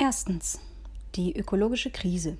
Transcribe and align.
Erstens. 0.00 0.58
Die 1.16 1.36
ökologische 1.36 1.90
Krise. 1.90 2.38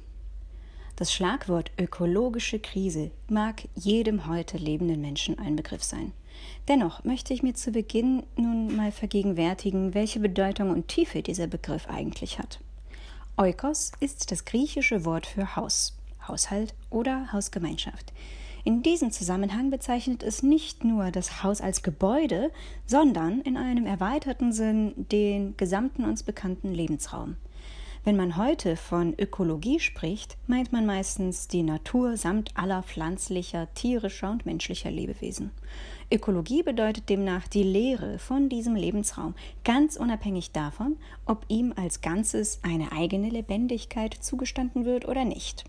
Das 0.96 1.12
Schlagwort 1.12 1.70
ökologische 1.78 2.58
Krise 2.60 3.10
mag 3.28 3.68
jedem 3.74 4.26
heute 4.26 4.56
lebenden 4.56 5.00
Menschen 5.00 5.38
ein 5.38 5.54
Begriff 5.54 5.82
sein. 5.82 6.12
Dennoch 6.68 7.04
möchte 7.04 7.34
ich 7.34 7.42
mir 7.42 7.54
zu 7.54 7.70
Beginn 7.70 8.22
nun 8.36 8.74
mal 8.74 8.90
vergegenwärtigen, 8.90 9.92
welche 9.92 10.18
Bedeutung 10.18 10.70
und 10.70 10.88
Tiefe 10.88 11.20
dieser 11.20 11.46
Begriff 11.46 11.88
eigentlich 11.88 12.38
hat. 12.38 12.58
Oikos 13.40 13.92
ist 14.00 14.32
das 14.32 14.44
griechische 14.44 15.04
Wort 15.04 15.24
für 15.24 15.54
Haus, 15.54 15.96
Haushalt 16.26 16.74
oder 16.90 17.32
Hausgemeinschaft. 17.32 18.12
In 18.64 18.82
diesem 18.82 19.12
Zusammenhang 19.12 19.70
bezeichnet 19.70 20.24
es 20.24 20.42
nicht 20.42 20.82
nur 20.82 21.12
das 21.12 21.44
Haus 21.44 21.60
als 21.60 21.84
Gebäude, 21.84 22.50
sondern 22.84 23.40
in 23.42 23.56
einem 23.56 23.86
erweiterten 23.86 24.52
Sinn 24.52 24.92
den 24.96 25.56
gesamten 25.56 26.04
uns 26.04 26.24
bekannten 26.24 26.74
Lebensraum. 26.74 27.36
Wenn 28.08 28.16
man 28.16 28.38
heute 28.38 28.76
von 28.76 29.12
Ökologie 29.18 29.80
spricht, 29.80 30.38
meint 30.46 30.72
man 30.72 30.86
meistens 30.86 31.46
die 31.46 31.62
Natur 31.62 32.16
samt 32.16 32.56
aller 32.56 32.82
pflanzlicher, 32.82 33.68
tierischer 33.74 34.30
und 34.30 34.46
menschlicher 34.46 34.90
Lebewesen. 34.90 35.50
Ökologie 36.10 36.62
bedeutet 36.62 37.10
demnach 37.10 37.48
die 37.48 37.64
Lehre 37.64 38.18
von 38.18 38.48
diesem 38.48 38.76
Lebensraum, 38.76 39.34
ganz 39.62 39.96
unabhängig 39.96 40.52
davon, 40.52 40.96
ob 41.26 41.44
ihm 41.48 41.74
als 41.76 42.00
Ganzes 42.00 42.60
eine 42.62 42.92
eigene 42.92 43.28
Lebendigkeit 43.28 44.14
zugestanden 44.14 44.86
wird 44.86 45.06
oder 45.06 45.26
nicht. 45.26 45.64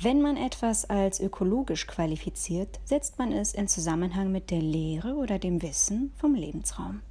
Wenn 0.00 0.20
man 0.20 0.36
etwas 0.36 0.90
als 0.90 1.20
ökologisch 1.20 1.86
qualifiziert, 1.86 2.80
setzt 2.84 3.20
man 3.20 3.30
es 3.30 3.54
in 3.54 3.68
Zusammenhang 3.68 4.32
mit 4.32 4.50
der 4.50 4.62
Lehre 4.62 5.14
oder 5.14 5.38
dem 5.38 5.62
Wissen 5.62 6.12
vom 6.16 6.34
Lebensraum. 6.34 7.02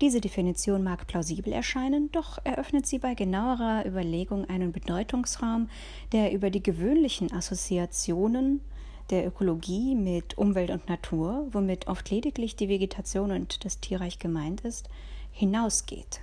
Diese 0.00 0.20
Definition 0.20 0.82
mag 0.82 1.06
plausibel 1.06 1.52
erscheinen, 1.52 2.10
doch 2.10 2.38
eröffnet 2.42 2.84
sie 2.86 2.98
bei 2.98 3.14
genauerer 3.14 3.86
Überlegung 3.86 4.44
einen 4.48 4.72
Bedeutungsraum, 4.72 5.68
der 6.12 6.32
über 6.32 6.50
die 6.50 6.62
gewöhnlichen 6.62 7.32
Assoziationen 7.32 8.60
der 9.10 9.26
Ökologie 9.26 9.94
mit 9.94 10.36
Umwelt 10.36 10.70
und 10.70 10.88
Natur, 10.88 11.46
womit 11.52 11.86
oft 11.86 12.10
lediglich 12.10 12.56
die 12.56 12.68
Vegetation 12.68 13.30
und 13.30 13.64
das 13.64 13.78
Tierreich 13.78 14.18
gemeint 14.18 14.62
ist, 14.62 14.88
hinausgeht. 15.30 16.20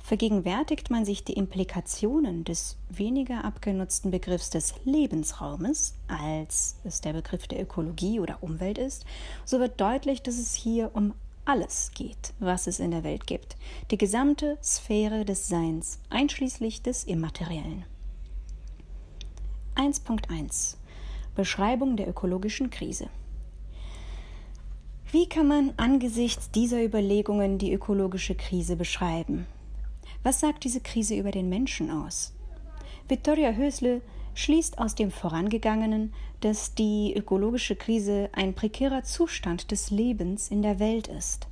Vergegenwärtigt 0.00 0.90
man 0.90 1.04
sich 1.04 1.22
die 1.22 1.34
Implikationen 1.34 2.42
des 2.42 2.76
weniger 2.88 3.44
abgenutzten 3.44 4.10
Begriffs 4.10 4.50
des 4.50 4.74
Lebensraumes, 4.84 5.94
als 6.08 6.76
es 6.82 7.00
der 7.00 7.12
Begriff 7.12 7.46
der 7.46 7.62
Ökologie 7.62 8.18
oder 8.18 8.42
Umwelt 8.42 8.78
ist, 8.78 9.04
so 9.44 9.60
wird 9.60 9.80
deutlich, 9.80 10.20
dass 10.22 10.38
es 10.38 10.54
hier 10.54 10.90
um 10.94 11.14
alles 11.44 11.90
geht, 11.94 12.34
was 12.38 12.66
es 12.66 12.78
in 12.78 12.90
der 12.90 13.04
Welt 13.04 13.26
gibt, 13.26 13.56
die 13.90 13.98
gesamte 13.98 14.58
Sphäre 14.62 15.24
des 15.24 15.48
Seins, 15.48 15.98
einschließlich 16.10 16.82
des 16.82 17.04
Immateriellen. 17.04 17.84
1.1 19.74 20.76
Beschreibung 21.34 21.96
der 21.96 22.08
ökologischen 22.08 22.70
Krise 22.70 23.08
Wie 25.10 25.28
kann 25.28 25.48
man 25.48 25.72
angesichts 25.78 26.50
dieser 26.50 26.84
Überlegungen 26.84 27.58
die 27.58 27.72
ökologische 27.72 28.34
Krise 28.34 28.76
beschreiben? 28.76 29.46
Was 30.22 30.40
sagt 30.40 30.64
diese 30.64 30.80
Krise 30.80 31.16
über 31.16 31.30
den 31.30 31.48
Menschen 31.48 31.90
aus? 31.90 32.34
Victoria 33.08 33.52
Hösle 33.52 34.02
schließt 34.34 34.78
aus 34.78 34.94
dem 34.94 35.10
Vorangegangenen, 35.10 36.12
dass 36.40 36.74
die 36.74 37.14
ökologische 37.16 37.76
Krise 37.76 38.28
ein 38.32 38.54
prekärer 38.54 39.04
Zustand 39.04 39.70
des 39.70 39.90
Lebens 39.90 40.48
in 40.48 40.62
der 40.62 40.78
Welt 40.78 41.08
ist. 41.08 41.48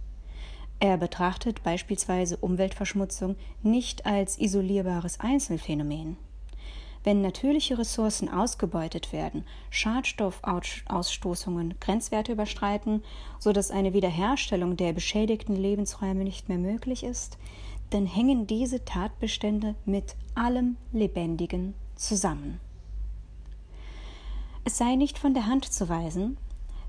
Er 0.81 0.97
betrachtet 0.97 1.63
beispielsweise 1.63 2.39
Umweltverschmutzung 2.39 3.37
nicht 3.63 4.07
als 4.07 4.39
isolierbares 4.39 5.21
Einzelfänomen. 5.21 6.17
Wenn 7.05 7.23
natürliche 7.23 7.79
Ressourcen 7.79 8.29
ausgebeutet 8.29 9.13
werden, 9.13 9.45
Schadstoffausstoßungen 9.71 11.75
Grenzwerte 11.81 12.33
überstreiten, 12.33 13.03
sodass 13.39 13.71
eine 13.71 13.95
Wiederherstellung 13.95 14.77
der 14.77 14.93
beschädigten 14.93 15.57
Lebensräume 15.57 16.25
nicht 16.25 16.49
mehr 16.49 16.59
möglich 16.59 17.05
ist, 17.05 17.39
dann 17.91 18.07
hängen 18.07 18.47
diese 18.47 18.85
Tatbestände 18.85 19.75
mit 19.85 20.17
allem 20.35 20.77
Lebendigen 20.93 21.75
zusammen. 21.95 22.61
Es 24.65 24.76
sei 24.76 24.94
nicht 24.94 25.19
von 25.19 25.34
der 25.34 25.47
Hand 25.47 25.65
zu 25.65 25.88
weisen, 25.88 26.37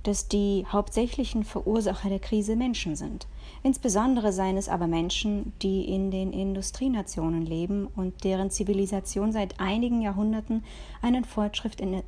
dass 0.04 0.28
die 0.28 0.66
hauptsächlichen 0.68 1.44
Verursacher 1.44 2.10
der 2.10 2.20
Krise 2.20 2.56
Menschen 2.56 2.96
sind. 2.96 3.28
Insbesondere 3.64 4.34
seien 4.34 4.58
es 4.58 4.68
aber 4.68 4.88
Menschen, 4.88 5.54
die 5.62 5.86
in 5.86 6.12
den 6.12 6.34
Industrienationen 6.34 7.46
leben 7.46 7.88
und 7.96 8.24
deren 8.24 8.50
Zivilisation 8.50 9.32
seit 9.32 9.60
einigen 9.60 10.02
Jahrhunderten 10.02 10.64
einen 11.02 11.24
Fortschritt 11.24 11.80
in, 11.80 12.02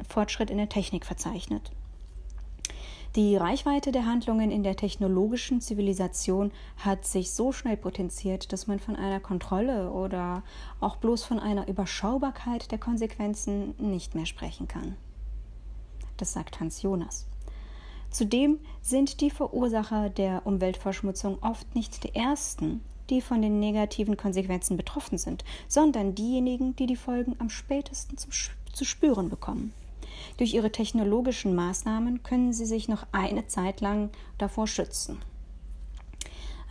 der 0.57 0.69
Technik 0.69 1.05
verzeichnet. 1.05 1.71
Die 3.15 3.35
Reichweite 3.35 3.91
der 3.91 4.07
Handlungen 4.07 4.49
in 4.49 4.63
der 4.63 4.75
technologischen 4.75 5.61
Zivilisation 5.61 6.51
hat 6.77 7.05
sich 7.05 7.31
so 7.31 7.51
schnell 7.51 7.77
potenziert, 7.77 8.51
dass 8.51 8.65
man 8.65 8.79
von 8.79 8.95
einer 8.95 9.19
Kontrolle 9.19 9.91
oder 9.91 10.41
auch 10.79 10.95
bloß 10.95 11.23
von 11.23 11.37
einer 11.37 11.67
Überschaubarkeit 11.67 12.71
der 12.71 12.79
Konsequenzen 12.79 13.75
nicht 13.77 14.15
mehr 14.15 14.25
sprechen 14.25 14.67
kann. 14.67 14.95
Das 16.17 16.33
sagt 16.33 16.59
Hans 16.59 16.81
Jonas. 16.81 17.27
Zudem 18.09 18.59
sind 18.81 19.21
die 19.21 19.31
Verursacher 19.31 20.09
der 20.09 20.45
Umweltverschmutzung 20.45 21.41
oft 21.41 21.73
nicht 21.75 22.03
die 22.03 22.13
ersten, 22.13 22.81
die 23.09 23.21
von 23.21 23.41
den 23.41 23.59
negativen 23.59 24.17
Konsequenzen 24.17 24.77
betroffen 24.77 25.17
sind, 25.17 25.43
sondern 25.67 26.15
diejenigen, 26.15 26.75
die 26.75 26.85
die 26.85 26.95
Folgen 26.95 27.35
am 27.39 27.49
spätesten 27.49 28.17
zu, 28.17 28.29
zu 28.71 28.85
spüren 28.85 29.29
bekommen. 29.29 29.73
Durch 30.37 30.53
ihre 30.53 30.71
technologischen 30.71 31.55
Maßnahmen 31.55 32.23
können 32.23 32.53
sie 32.53 32.65
sich 32.65 32.87
noch 32.87 33.05
eine 33.11 33.47
Zeit 33.47 33.81
lang 33.81 34.09
davor 34.37 34.67
schützen. 34.67 35.19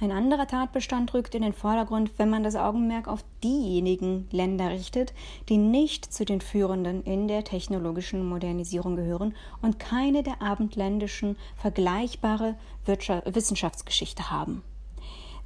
Ein 0.00 0.10
anderer 0.10 0.47
Tatbestand 0.47 1.14
rückt 1.14 1.34
in 1.34 1.42
den 1.42 1.53
Vordergrund, 1.53 2.19
wenn 2.19 2.28
man 2.28 2.42
das 2.42 2.56
Augenmerk 2.56 3.06
auf 3.06 3.25
diejenigen 3.44 4.28
Länder 4.32 4.70
richtet, 4.70 5.14
die 5.48 5.58
nicht 5.58 6.12
zu 6.12 6.25
den 6.25 6.41
Führenden 6.41 7.04
in 7.04 7.28
der 7.28 7.44
technologischen 7.44 8.28
Modernisierung 8.28 8.97
gehören 8.97 9.34
und 9.60 9.78
keine 9.78 10.22
der 10.22 10.42
abendländischen 10.42 11.36
vergleichbare 11.56 12.56
Wissenschaftsgeschichte 12.86 14.30
haben. 14.30 14.62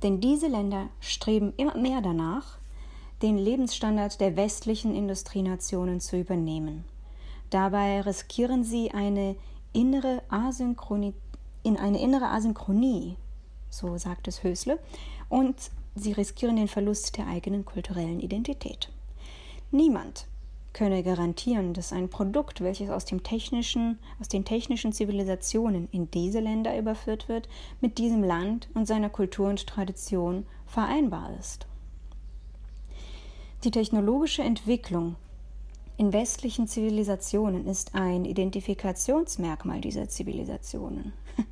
Denn 0.02 0.20
diese 0.20 0.48
Länder 0.48 0.88
streben 1.00 1.52
immer 1.56 1.76
mehr 1.76 2.00
danach, 2.00 2.58
den 3.22 3.38
Lebensstandard 3.38 4.20
der 4.20 4.36
westlichen 4.36 4.94
Industrienationen 4.94 6.00
zu 6.00 6.18
übernehmen. 6.18 6.84
Dabei 7.50 8.00
riskieren 8.02 8.64
sie 8.64 8.90
eine 8.90 9.36
innere 9.72 10.22
Asynchronie, 10.28 11.14
in 11.62 11.76
eine 11.76 12.00
innere 12.00 12.26
Asynchronie 12.26 13.16
so 13.76 13.98
sagt 13.98 14.28
es 14.28 14.42
Hösle, 14.42 14.78
und 15.28 15.56
sie 15.94 16.12
riskieren 16.12 16.56
den 16.56 16.68
Verlust 16.68 17.16
der 17.16 17.26
eigenen 17.26 17.64
kulturellen 17.64 18.20
Identität. 18.20 18.90
Niemand 19.70 20.26
könne 20.72 21.02
garantieren, 21.02 21.72
dass 21.72 21.92
ein 21.92 22.10
Produkt, 22.10 22.60
welches 22.60 22.90
aus, 22.90 23.06
dem 23.06 23.22
technischen, 23.22 23.98
aus 24.20 24.28
den 24.28 24.44
technischen 24.44 24.92
Zivilisationen 24.92 25.88
in 25.90 26.10
diese 26.10 26.40
Länder 26.40 26.78
überführt 26.78 27.28
wird, 27.28 27.48
mit 27.80 27.96
diesem 27.96 28.22
Land 28.22 28.68
und 28.74 28.86
seiner 28.86 29.08
Kultur 29.08 29.48
und 29.48 29.66
Tradition 29.66 30.44
vereinbar 30.66 31.34
ist. 31.40 31.66
Die 33.64 33.70
technologische 33.70 34.42
Entwicklung 34.42 35.16
in 35.96 36.12
westlichen 36.12 36.68
Zivilisationen 36.68 37.66
ist 37.66 37.94
ein 37.94 38.26
Identifikationsmerkmal 38.26 39.80
dieser 39.80 40.10
Zivilisationen. 40.10 41.14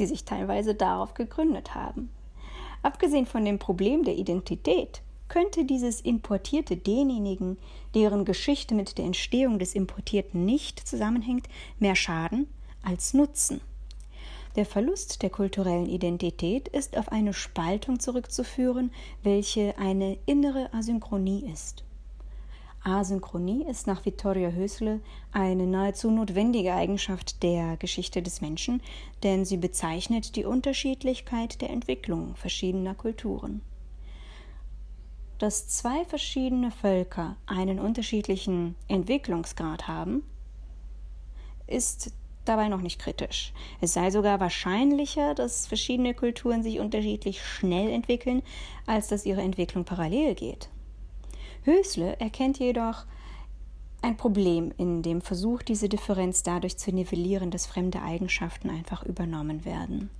die 0.00 0.06
sich 0.06 0.24
teilweise 0.24 0.74
darauf 0.74 1.14
gegründet 1.14 1.74
haben. 1.74 2.10
Abgesehen 2.82 3.26
von 3.26 3.44
dem 3.44 3.58
Problem 3.58 4.04
der 4.04 4.16
Identität 4.16 5.02
könnte 5.28 5.64
dieses 5.64 6.00
Importierte 6.00 6.76
denjenigen, 6.76 7.58
deren 7.94 8.24
Geschichte 8.24 8.74
mit 8.74 8.98
der 8.98 9.04
Entstehung 9.04 9.58
des 9.58 9.74
Importierten 9.74 10.44
nicht 10.44 10.80
zusammenhängt, 10.80 11.48
mehr 11.78 11.94
schaden 11.94 12.48
als 12.82 13.14
nutzen. 13.14 13.60
Der 14.56 14.66
Verlust 14.66 15.22
der 15.22 15.30
kulturellen 15.30 15.86
Identität 15.86 16.66
ist 16.66 16.96
auf 16.96 17.12
eine 17.12 17.32
Spaltung 17.32 18.00
zurückzuführen, 18.00 18.90
welche 19.22 19.78
eine 19.78 20.18
innere 20.26 20.74
Asynchronie 20.74 21.48
ist. 21.52 21.84
Asynchronie 22.82 23.64
ist 23.68 23.86
nach 23.86 24.06
Vittorio 24.06 24.52
Hösle 24.52 25.00
eine 25.32 25.66
nahezu 25.66 26.10
notwendige 26.10 26.72
Eigenschaft 26.74 27.42
der 27.42 27.76
Geschichte 27.76 28.22
des 28.22 28.40
Menschen, 28.40 28.82
denn 29.22 29.44
sie 29.44 29.58
bezeichnet 29.58 30.34
die 30.36 30.44
Unterschiedlichkeit 30.46 31.60
der 31.60 31.70
Entwicklung 31.70 32.34
verschiedener 32.36 32.94
Kulturen. 32.94 33.60
dass 35.40 35.66
zwei 35.68 36.04
verschiedene 36.04 36.70
Völker 36.70 37.36
einen 37.46 37.78
unterschiedlichen 37.78 38.76
Entwicklungsgrad 38.88 39.88
haben, 39.88 40.22
ist 41.66 42.12
dabei 42.44 42.68
noch 42.68 42.82
nicht 42.82 42.98
kritisch. 42.98 43.54
Es 43.80 43.94
sei 43.94 44.10
sogar 44.10 44.38
wahrscheinlicher, 44.38 45.34
dass 45.34 45.66
verschiedene 45.66 46.12
Kulturen 46.12 46.62
sich 46.62 46.78
unterschiedlich 46.78 47.42
schnell 47.42 47.90
entwickeln, 47.90 48.42
als 48.86 49.08
dass 49.08 49.24
ihre 49.24 49.40
Entwicklung 49.40 49.84
parallel 49.84 50.34
geht. 50.34 50.68
Hösle 51.64 52.18
erkennt 52.20 52.58
jedoch 52.58 53.04
ein 54.02 54.16
Problem 54.16 54.72
in 54.78 55.02
dem 55.02 55.20
Versuch, 55.20 55.62
diese 55.62 55.88
Differenz 55.88 56.42
dadurch 56.42 56.78
zu 56.78 56.90
nivellieren, 56.90 57.50
dass 57.50 57.66
fremde 57.66 58.02
Eigenschaften 58.02 58.70
einfach 58.70 59.04
übernommen 59.04 59.64
werden. 59.64 60.10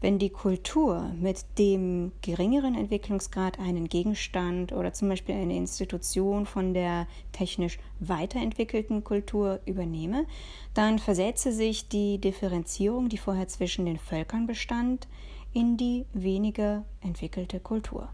Wenn 0.00 0.18
die 0.20 0.30
Kultur 0.30 1.10
mit 1.20 1.44
dem 1.58 2.12
geringeren 2.22 2.76
Entwicklungsgrad 2.76 3.58
einen 3.58 3.88
Gegenstand 3.88 4.72
oder 4.72 4.92
zum 4.92 5.08
Beispiel 5.08 5.34
eine 5.34 5.56
Institution 5.56 6.46
von 6.46 6.72
der 6.72 7.08
technisch 7.32 7.78
weiterentwickelten 7.98 9.02
Kultur 9.02 9.58
übernehme, 9.66 10.24
dann 10.72 11.00
versetze 11.00 11.52
sich 11.52 11.88
die 11.88 12.18
Differenzierung, 12.18 13.08
die 13.08 13.18
vorher 13.18 13.48
zwischen 13.48 13.86
den 13.86 13.98
Völkern 13.98 14.46
bestand, 14.46 15.08
in 15.52 15.76
die 15.76 16.06
weniger 16.12 16.84
entwickelte 17.00 17.58
Kultur. 17.58 18.08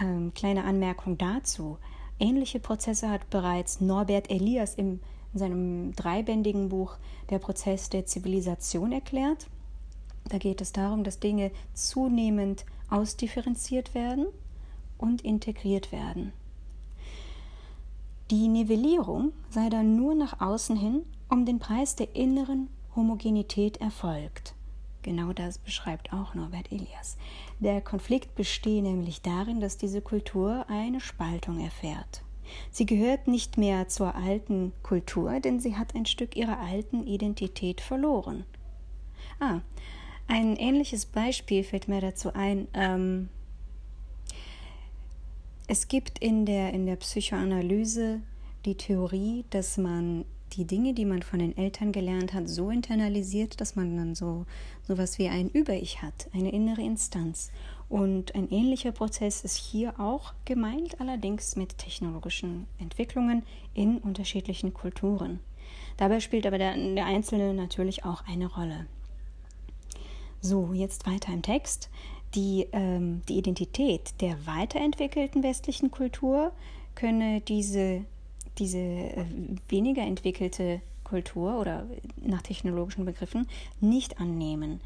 Ähm, 0.00 0.32
kleine 0.34 0.64
Anmerkung 0.64 1.18
dazu. 1.18 1.78
Ähnliche 2.18 2.60
Prozesse 2.60 3.10
hat 3.10 3.28
bereits 3.30 3.80
Norbert 3.80 4.30
Elias 4.30 4.74
im, 4.74 5.00
in 5.32 5.38
seinem 5.38 5.92
dreibändigen 5.94 6.68
Buch 6.68 6.96
Der 7.30 7.38
Prozess 7.38 7.90
der 7.90 8.06
Zivilisation 8.06 8.92
erklärt. 8.92 9.48
Da 10.28 10.38
geht 10.38 10.60
es 10.60 10.72
darum, 10.72 11.04
dass 11.04 11.20
Dinge 11.20 11.50
zunehmend 11.74 12.64
ausdifferenziert 12.88 13.94
werden 13.94 14.26
und 14.98 15.22
integriert 15.22 15.92
werden. 15.92 16.32
Die 18.30 18.48
Nivellierung 18.48 19.32
sei 19.50 19.68
dann 19.68 19.96
nur 19.96 20.14
nach 20.14 20.40
außen 20.40 20.76
hin 20.76 21.02
um 21.28 21.44
den 21.44 21.58
Preis 21.58 21.96
der 21.96 22.14
inneren 22.14 22.68
Homogenität 22.96 23.78
erfolgt. 23.78 24.53
Genau 25.04 25.34
das 25.34 25.58
beschreibt 25.58 26.14
auch 26.14 26.34
Norbert 26.34 26.72
Elias. 26.72 27.18
Der 27.60 27.82
Konflikt 27.82 28.34
bestehe 28.36 28.82
nämlich 28.82 29.20
darin, 29.20 29.60
dass 29.60 29.76
diese 29.76 30.00
Kultur 30.00 30.64
eine 30.68 30.98
Spaltung 30.98 31.60
erfährt. 31.60 32.22
Sie 32.70 32.86
gehört 32.86 33.28
nicht 33.28 33.58
mehr 33.58 33.86
zur 33.88 34.14
alten 34.14 34.72
Kultur, 34.82 35.40
denn 35.40 35.60
sie 35.60 35.76
hat 35.76 35.94
ein 35.94 36.06
Stück 36.06 36.36
ihrer 36.36 36.58
alten 36.58 37.06
Identität 37.06 37.82
verloren. 37.82 38.46
Ah, 39.40 39.60
ein 40.26 40.56
ähnliches 40.56 41.04
Beispiel 41.04 41.64
fällt 41.64 41.86
mir 41.86 42.00
dazu 42.00 42.32
ein. 42.32 42.66
Ähm, 42.72 43.28
es 45.66 45.88
gibt 45.88 46.18
in 46.18 46.46
der, 46.46 46.72
in 46.72 46.86
der 46.86 46.96
Psychoanalyse 46.96 48.22
die 48.64 48.76
Theorie, 48.76 49.44
dass 49.50 49.76
man 49.76 50.24
die 50.56 50.64
Dinge, 50.64 50.94
die 50.94 51.04
man 51.04 51.22
von 51.22 51.38
den 51.38 51.56
Eltern 51.56 51.92
gelernt 51.92 52.32
hat, 52.32 52.48
so 52.48 52.70
internalisiert, 52.70 53.60
dass 53.60 53.76
man 53.76 53.96
dann 53.96 54.14
so 54.14 54.46
sowas 54.86 55.18
wie 55.18 55.28
ein 55.28 55.50
Über-Ich 55.50 56.02
hat, 56.02 56.28
eine 56.32 56.52
innere 56.52 56.82
Instanz. 56.82 57.50
Und 57.88 58.34
ein 58.34 58.50
ähnlicher 58.50 58.92
Prozess 58.92 59.44
ist 59.44 59.56
hier 59.56 59.98
auch 60.00 60.32
gemeint, 60.44 61.00
allerdings 61.00 61.56
mit 61.56 61.78
technologischen 61.78 62.66
Entwicklungen 62.78 63.42
in 63.74 63.98
unterschiedlichen 63.98 64.72
Kulturen. 64.74 65.40
Dabei 65.96 66.20
spielt 66.20 66.46
aber 66.46 66.58
der, 66.58 66.76
der 66.76 67.06
Einzelne 67.06 67.54
natürlich 67.54 68.04
auch 68.04 68.24
eine 68.26 68.46
Rolle. 68.46 68.86
So, 70.40 70.72
jetzt 70.72 71.06
weiter 71.06 71.32
im 71.32 71.42
Text. 71.42 71.88
Die, 72.34 72.66
ähm, 72.72 73.22
die 73.28 73.38
Identität 73.38 74.20
der 74.20 74.46
weiterentwickelten 74.46 75.42
westlichen 75.42 75.90
Kultur 75.90 76.52
könne 76.94 77.40
diese 77.40 78.04
diese 78.58 78.78
äh, 78.78 79.24
weniger 79.68 80.02
entwickelte 80.02 80.80
Kultur 81.04 81.60
oder 81.60 81.86
nach 82.16 82.42
technologischen 82.42 83.04
Begriffen 83.04 83.46
nicht 83.80 84.20
annehmen. 84.20 84.80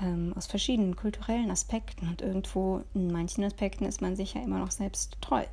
Ähm, 0.00 0.32
aus 0.36 0.46
verschiedenen 0.46 0.96
kulturellen 0.96 1.50
Aspekten 1.50 2.08
und 2.08 2.20
irgendwo 2.20 2.82
in 2.94 3.12
manchen 3.12 3.44
Aspekten 3.44 3.84
ist 3.84 4.02
man 4.02 4.16
sich 4.16 4.34
ja 4.34 4.42
immer 4.42 4.58
noch 4.58 4.70
selbst 4.70 5.16
treu. 5.20 5.44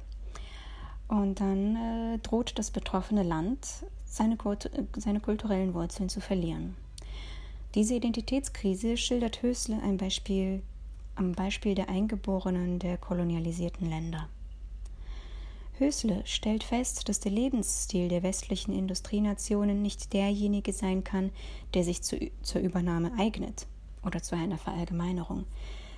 Und 1.07 1.39
dann 1.39 1.75
äh, 1.75 2.17
droht 2.19 2.57
das 2.57 2.71
betroffene 2.71 3.23
Land, 3.23 3.67
seine, 4.05 4.37
seine 4.97 5.19
kulturellen 5.19 5.73
Wurzeln 5.73 6.09
zu 6.09 6.21
verlieren. 6.21 6.75
Diese 7.75 7.95
Identitätskrise 7.95 8.97
schildert 8.97 9.41
Hösle 9.41 9.79
ein 9.83 9.97
Beispiel, 9.97 10.61
am 11.15 11.33
Beispiel 11.33 11.75
der 11.75 11.89
Eingeborenen 11.89 12.79
der 12.79 12.97
kolonialisierten 12.97 13.89
Länder. 13.89 14.27
Hösle 15.81 16.21
stellt 16.25 16.63
fest, 16.63 17.09
dass 17.09 17.19
der 17.19 17.31
Lebensstil 17.31 18.07
der 18.07 18.23
westlichen 18.23 18.71
Industrienationen 18.71 19.81
nicht 19.81 20.13
derjenige 20.13 20.71
sein 20.71 21.03
kann, 21.03 21.31
der 21.73 21.83
sich 21.83 22.03
zu, 22.03 22.17
zur 22.41 22.61
Übernahme 22.61 23.11
eignet 23.17 23.67
oder 24.05 24.21
zu 24.21 24.35
einer 24.35 24.57
Verallgemeinerung. 24.57 25.45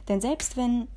Denn 0.08 0.22
selbst 0.22 0.58
wenn 0.58 0.88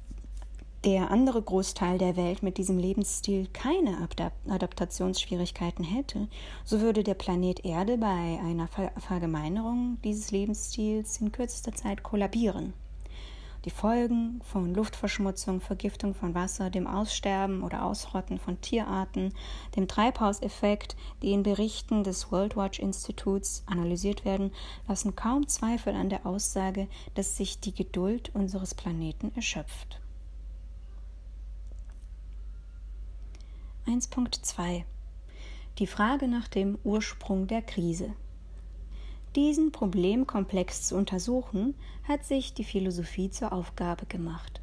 der 0.84 1.10
andere 1.10 1.42
Großteil 1.42 1.98
der 1.98 2.16
Welt 2.16 2.44
mit 2.44 2.58
diesem 2.58 2.78
Lebensstil 2.78 3.48
keine 3.52 4.08
Adaptationsschwierigkeiten 4.48 5.84
hätte, 5.84 6.28
so 6.64 6.80
würde 6.80 7.02
der 7.02 7.14
Planet 7.14 7.64
Erde 7.64 7.98
bei 7.98 8.38
einer 8.40 8.68
Verallgemeinerung 8.68 9.98
dieses 10.04 10.30
Lebensstils 10.30 11.20
in 11.20 11.32
kürzester 11.32 11.72
Zeit 11.72 12.04
kollabieren 12.04 12.72
die 13.66 13.70
Folgen 13.70 14.40
von 14.44 14.72
Luftverschmutzung, 14.72 15.60
Vergiftung 15.60 16.14
von 16.14 16.36
Wasser, 16.36 16.70
dem 16.70 16.86
Aussterben 16.86 17.64
oder 17.64 17.84
Ausrotten 17.84 18.38
von 18.38 18.60
Tierarten, 18.60 19.34
dem 19.74 19.88
Treibhauseffekt, 19.88 20.96
die 21.20 21.32
in 21.32 21.42
Berichten 21.42 22.04
des 22.04 22.30
World 22.30 22.56
Watch 22.56 22.78
Instituts 22.78 23.64
analysiert 23.66 24.24
werden, 24.24 24.52
lassen 24.86 25.16
kaum 25.16 25.48
Zweifel 25.48 25.96
an 25.96 26.08
der 26.08 26.24
Aussage, 26.26 26.86
dass 27.14 27.36
sich 27.36 27.58
die 27.58 27.74
Geduld 27.74 28.30
unseres 28.34 28.72
Planeten 28.72 29.32
erschöpft. 29.34 30.00
1.2 33.88 34.84
Die 35.78 35.88
Frage 35.88 36.28
nach 36.28 36.46
dem 36.46 36.78
Ursprung 36.84 37.48
der 37.48 37.62
Krise. 37.62 38.14
Diesen 39.36 39.70
Problemkomplex 39.70 40.84
zu 40.88 40.96
untersuchen, 40.96 41.74
hat 42.08 42.24
sich 42.24 42.54
die 42.54 42.64
Philosophie 42.64 43.28
zur 43.28 43.52
Aufgabe 43.52 44.06
gemacht. 44.06 44.62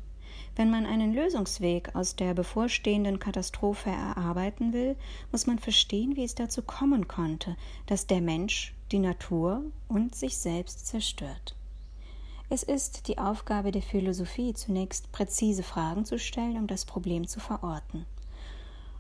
Wenn 0.55 0.71
man 0.71 0.87
einen 0.87 1.13
Lösungsweg 1.13 1.95
aus 1.95 2.15
der 2.15 2.33
bevorstehenden 2.33 3.19
Katastrophe 3.19 3.91
erarbeiten 3.91 4.73
will, 4.73 4.95
muss 5.31 5.45
man 5.45 5.59
verstehen, 5.59 6.15
wie 6.15 6.23
es 6.23 6.33
dazu 6.33 6.63
kommen 6.63 7.07
konnte, 7.07 7.56
dass 7.85 8.07
der 8.07 8.19
Mensch 8.19 8.73
die 8.92 8.97
Natur 8.97 9.61
und 9.87 10.15
sich 10.15 10.37
selbst 10.37 10.87
zerstört. 10.87 11.56
Es 12.49 12.63
ist 12.63 13.07
die 13.07 13.19
Aufgabe 13.19 13.69
der 13.69 13.83
Philosophie, 13.83 14.56
zunächst 14.56 15.11
präzise 15.11 15.61
Fragen 15.61 16.03
zu 16.03 16.18
stellen, 16.18 16.57
um 16.57 16.65
das 16.65 16.85
Problem 16.85 17.27
zu 17.27 17.39
verorten. 17.39 18.07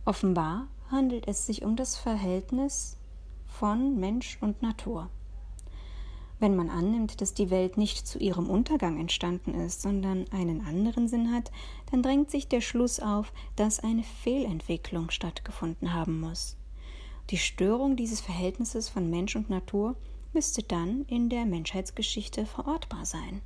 Offenbar 0.05 0.67
handelt 0.91 1.27
es 1.27 1.47
sich 1.47 1.63
um 1.63 1.75
das 1.75 1.97
Verhältnis 1.97 2.95
von 3.47 3.99
Mensch 3.99 4.37
und 4.39 4.61
Natur. 4.61 5.09
Wenn 6.39 6.55
man 6.55 6.69
annimmt, 6.69 7.21
dass 7.21 7.33
die 7.33 7.49
Welt 7.49 7.77
nicht 7.77 8.05
zu 8.05 8.19
ihrem 8.19 8.49
Untergang 8.49 8.99
entstanden 8.99 9.53
ist, 9.53 9.81
sondern 9.81 10.25
einen 10.31 10.65
anderen 10.65 11.07
Sinn 11.07 11.31
hat, 11.31 11.51
dann 11.91 12.03
drängt 12.03 12.31
sich 12.31 12.47
der 12.47 12.61
Schluss 12.61 12.99
auf, 12.99 13.31
dass 13.55 13.79
eine 13.79 14.03
Fehlentwicklung 14.03 15.09
stattgefunden 15.09 15.93
haben 15.93 16.19
muss. 16.19 16.57
Die 17.29 17.37
Störung 17.37 17.95
dieses 17.95 18.19
Verhältnisses 18.19 18.89
von 18.89 19.09
Mensch 19.09 19.35
und 19.35 19.49
Natur 19.49 19.95
müsste 20.33 20.63
dann 20.63 21.05
in 21.07 21.29
der 21.29 21.45
Menschheitsgeschichte 21.45 22.45
verortbar 22.45 23.05
sein. 23.05 23.41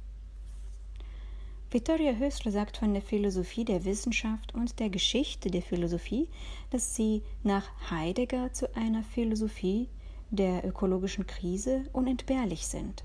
Vittoria 1.69 2.13
Hösler 2.13 2.51
sagt 2.53 2.77
von 2.77 2.93
der 2.93 3.01
Philosophie 3.01 3.65
der 3.65 3.83
Wissenschaft 3.83 4.55
und 4.55 4.79
der 4.79 4.89
Geschichte 4.89 5.51
der 5.51 5.61
Philosophie, 5.61 6.29
dass 6.69 6.95
sie 6.95 7.23
nach 7.43 7.69
Heidegger 7.91 8.53
zu 8.53 8.73
einer 8.73 9.03
Philosophie 9.03 9.89
der 10.29 10.65
ökologischen 10.65 11.27
Krise 11.27 11.85
unentbehrlich 11.93 12.67
sind. 12.67 13.03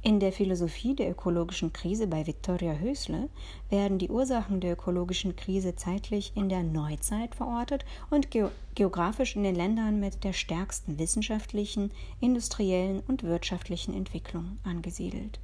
In 0.00 0.20
der 0.20 0.32
Philosophie 0.32 0.94
der 0.94 1.10
ökologischen 1.10 1.72
Krise 1.72 2.06
bei 2.06 2.24
Viktoria 2.24 2.74
Hösle 2.74 3.28
werden 3.68 3.98
die 3.98 4.08
Ursachen 4.08 4.60
der 4.60 4.74
ökologischen 4.74 5.34
Krise 5.34 5.74
zeitlich 5.74 6.32
in 6.36 6.48
der 6.48 6.62
Neuzeit 6.62 7.34
verortet 7.34 7.84
und 8.08 8.28
geografisch 8.76 9.34
in 9.34 9.42
den 9.42 9.56
Ländern 9.56 9.98
mit 9.98 10.22
der 10.22 10.32
stärksten 10.32 11.00
wissenschaftlichen, 11.00 11.90
industriellen 12.20 13.02
und 13.08 13.24
wirtschaftlichen 13.24 13.92
Entwicklung 13.92 14.58
angesiedelt. 14.62 15.40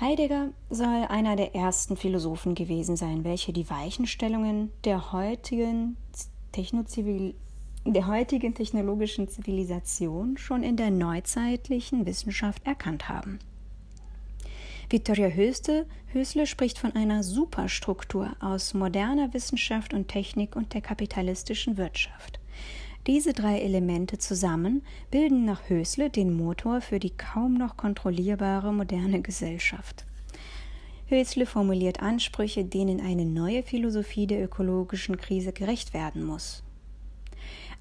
Heidegger 0.00 0.50
soll 0.70 1.06
einer 1.08 1.34
der 1.34 1.56
ersten 1.56 1.96
Philosophen 1.96 2.54
gewesen 2.54 2.96
sein, 2.96 3.24
welche 3.24 3.52
die 3.52 3.68
Weichenstellungen 3.68 4.70
der 4.84 5.10
heutigen 5.10 5.96
Technozivil 6.52 7.34
der 7.92 8.06
heutigen 8.06 8.54
technologischen 8.54 9.28
Zivilisation 9.28 10.36
schon 10.36 10.62
in 10.62 10.76
der 10.76 10.90
neuzeitlichen 10.90 12.06
Wissenschaft 12.06 12.66
erkannt 12.66 13.08
haben. 13.08 13.38
Vittoria 14.90 15.28
Höste, 15.28 15.86
Hösle 16.12 16.46
spricht 16.46 16.78
von 16.78 16.94
einer 16.94 17.22
Superstruktur 17.22 18.34
aus 18.40 18.72
moderner 18.72 19.34
Wissenschaft 19.34 19.92
und 19.92 20.08
Technik 20.08 20.56
und 20.56 20.72
der 20.72 20.80
kapitalistischen 20.80 21.76
Wirtschaft. 21.76 22.40
Diese 23.06 23.32
drei 23.32 23.60
Elemente 23.60 24.18
zusammen 24.18 24.82
bilden 25.10 25.44
nach 25.44 25.68
Hösle 25.68 26.10
den 26.10 26.34
Motor 26.36 26.80
für 26.80 26.98
die 26.98 27.10
kaum 27.10 27.54
noch 27.54 27.76
kontrollierbare 27.76 28.72
moderne 28.72 29.20
Gesellschaft. 29.22 30.04
Hösle 31.06 31.46
formuliert 31.46 32.00
Ansprüche, 32.00 32.64
denen 32.64 33.00
eine 33.00 33.24
neue 33.24 33.62
Philosophie 33.62 34.26
der 34.26 34.44
ökologischen 34.44 35.16
Krise 35.16 35.52
gerecht 35.52 35.94
werden 35.94 36.24
muss. 36.24 36.62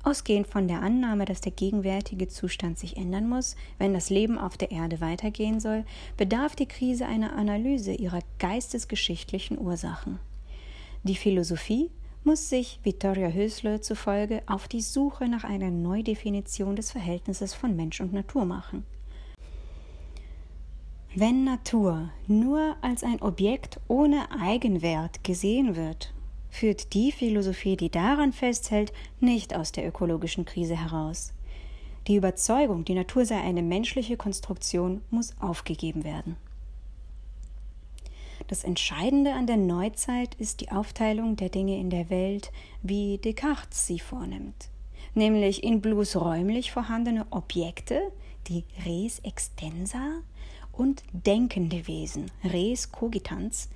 Ausgehend 0.04 0.48
von 0.48 0.68
der 0.68 0.82
Annahme, 0.82 1.26
dass 1.26 1.42
der 1.42 1.52
gegenwärtige 1.52 2.28
Zustand 2.28 2.80
sich 2.80 2.98
ändern 2.98 3.28
muss, 3.28 3.56
wenn 3.78 3.94
das 3.94 4.10
Leben 4.10 4.38
auf 4.38 4.58
der 4.58 4.72
Erde 4.72 5.02
weitergehen 5.02 5.60
soll, 5.60 5.84
bedarf 6.16 6.56
die 6.56 6.68
Krise 6.68 7.06
einer 7.06 7.34
Analyse 7.34 7.92
ihrer 7.94 8.20
geistesgeschichtlichen 8.40 9.60
Ursachen. 9.60 10.20
Die 11.04 11.16
Philosophie 11.16 11.90
muss 12.24 12.50
sich 12.50 12.80
Vittoria 12.84 13.30
Hösle 13.30 13.82
zufolge 13.82 14.44
auf 14.48 14.68
die 14.68 14.82
Suche 14.82 15.28
nach 15.28 15.44
einer 15.44 15.72
Neudefinition 15.72 16.76
des 16.76 16.92
Verhältnisses 16.92 17.54
von 17.54 17.76
Mensch 17.76 18.02
und 18.02 18.14
Natur 18.14 18.46
machen. 18.46 18.86
Wenn 21.16 21.46
Natur 21.46 22.10
nur 22.28 22.76
als 22.82 23.04
ein 23.04 23.22
Objekt 23.22 23.80
ohne 23.88 24.30
Eigenwert 24.40 25.24
gesehen 25.24 25.76
wird, 25.76 26.14
führt 26.50 26.94
die 26.94 27.12
Philosophie, 27.12 27.78
die 27.78 27.90
daran 27.90 28.34
festhält, 28.34 28.94
nicht 29.20 29.56
aus 29.56 29.72
der 29.72 29.88
ökologischen 29.88 30.46
Krise 30.46 30.76
heraus. 30.76 31.34
Die 32.08 32.16
Überzeugung, 32.16 32.86
die 32.86 32.94
Natur 32.94 33.26
sei 33.26 33.40
eine 33.42 33.62
menschliche 33.62 34.18
Konstruktion, 34.18 35.02
muss 35.10 35.36
aufgegeben 35.40 36.04
werden. 36.04 36.38
Das 38.48 38.64
Entscheidende 38.64 39.34
an 39.34 39.46
der 39.46 39.58
Neuzeit 39.58 40.36
ist 40.36 40.62
die 40.62 40.72
Aufteilung 40.72 41.36
der 41.36 41.50
Dinge 41.50 41.78
in 41.78 41.90
der 41.90 42.10
Welt, 42.10 42.52
wie 42.82 43.18
Descartes 43.18 43.88
sie 43.88 44.00
vornimmt, 44.00 44.70
nämlich 45.16 45.64
in 45.64 45.82
bloß 45.82 46.16
räumlich 46.16 46.72
vorhandene 46.72 47.28
Objekte, 47.30 48.12
die 48.48 48.64
res 48.86 49.20
extensa, 49.20 50.22
und 50.72 51.04
denkende 51.12 51.88
Wesen, 51.88 52.32
res 52.44 52.92
cogitans, 52.92 53.70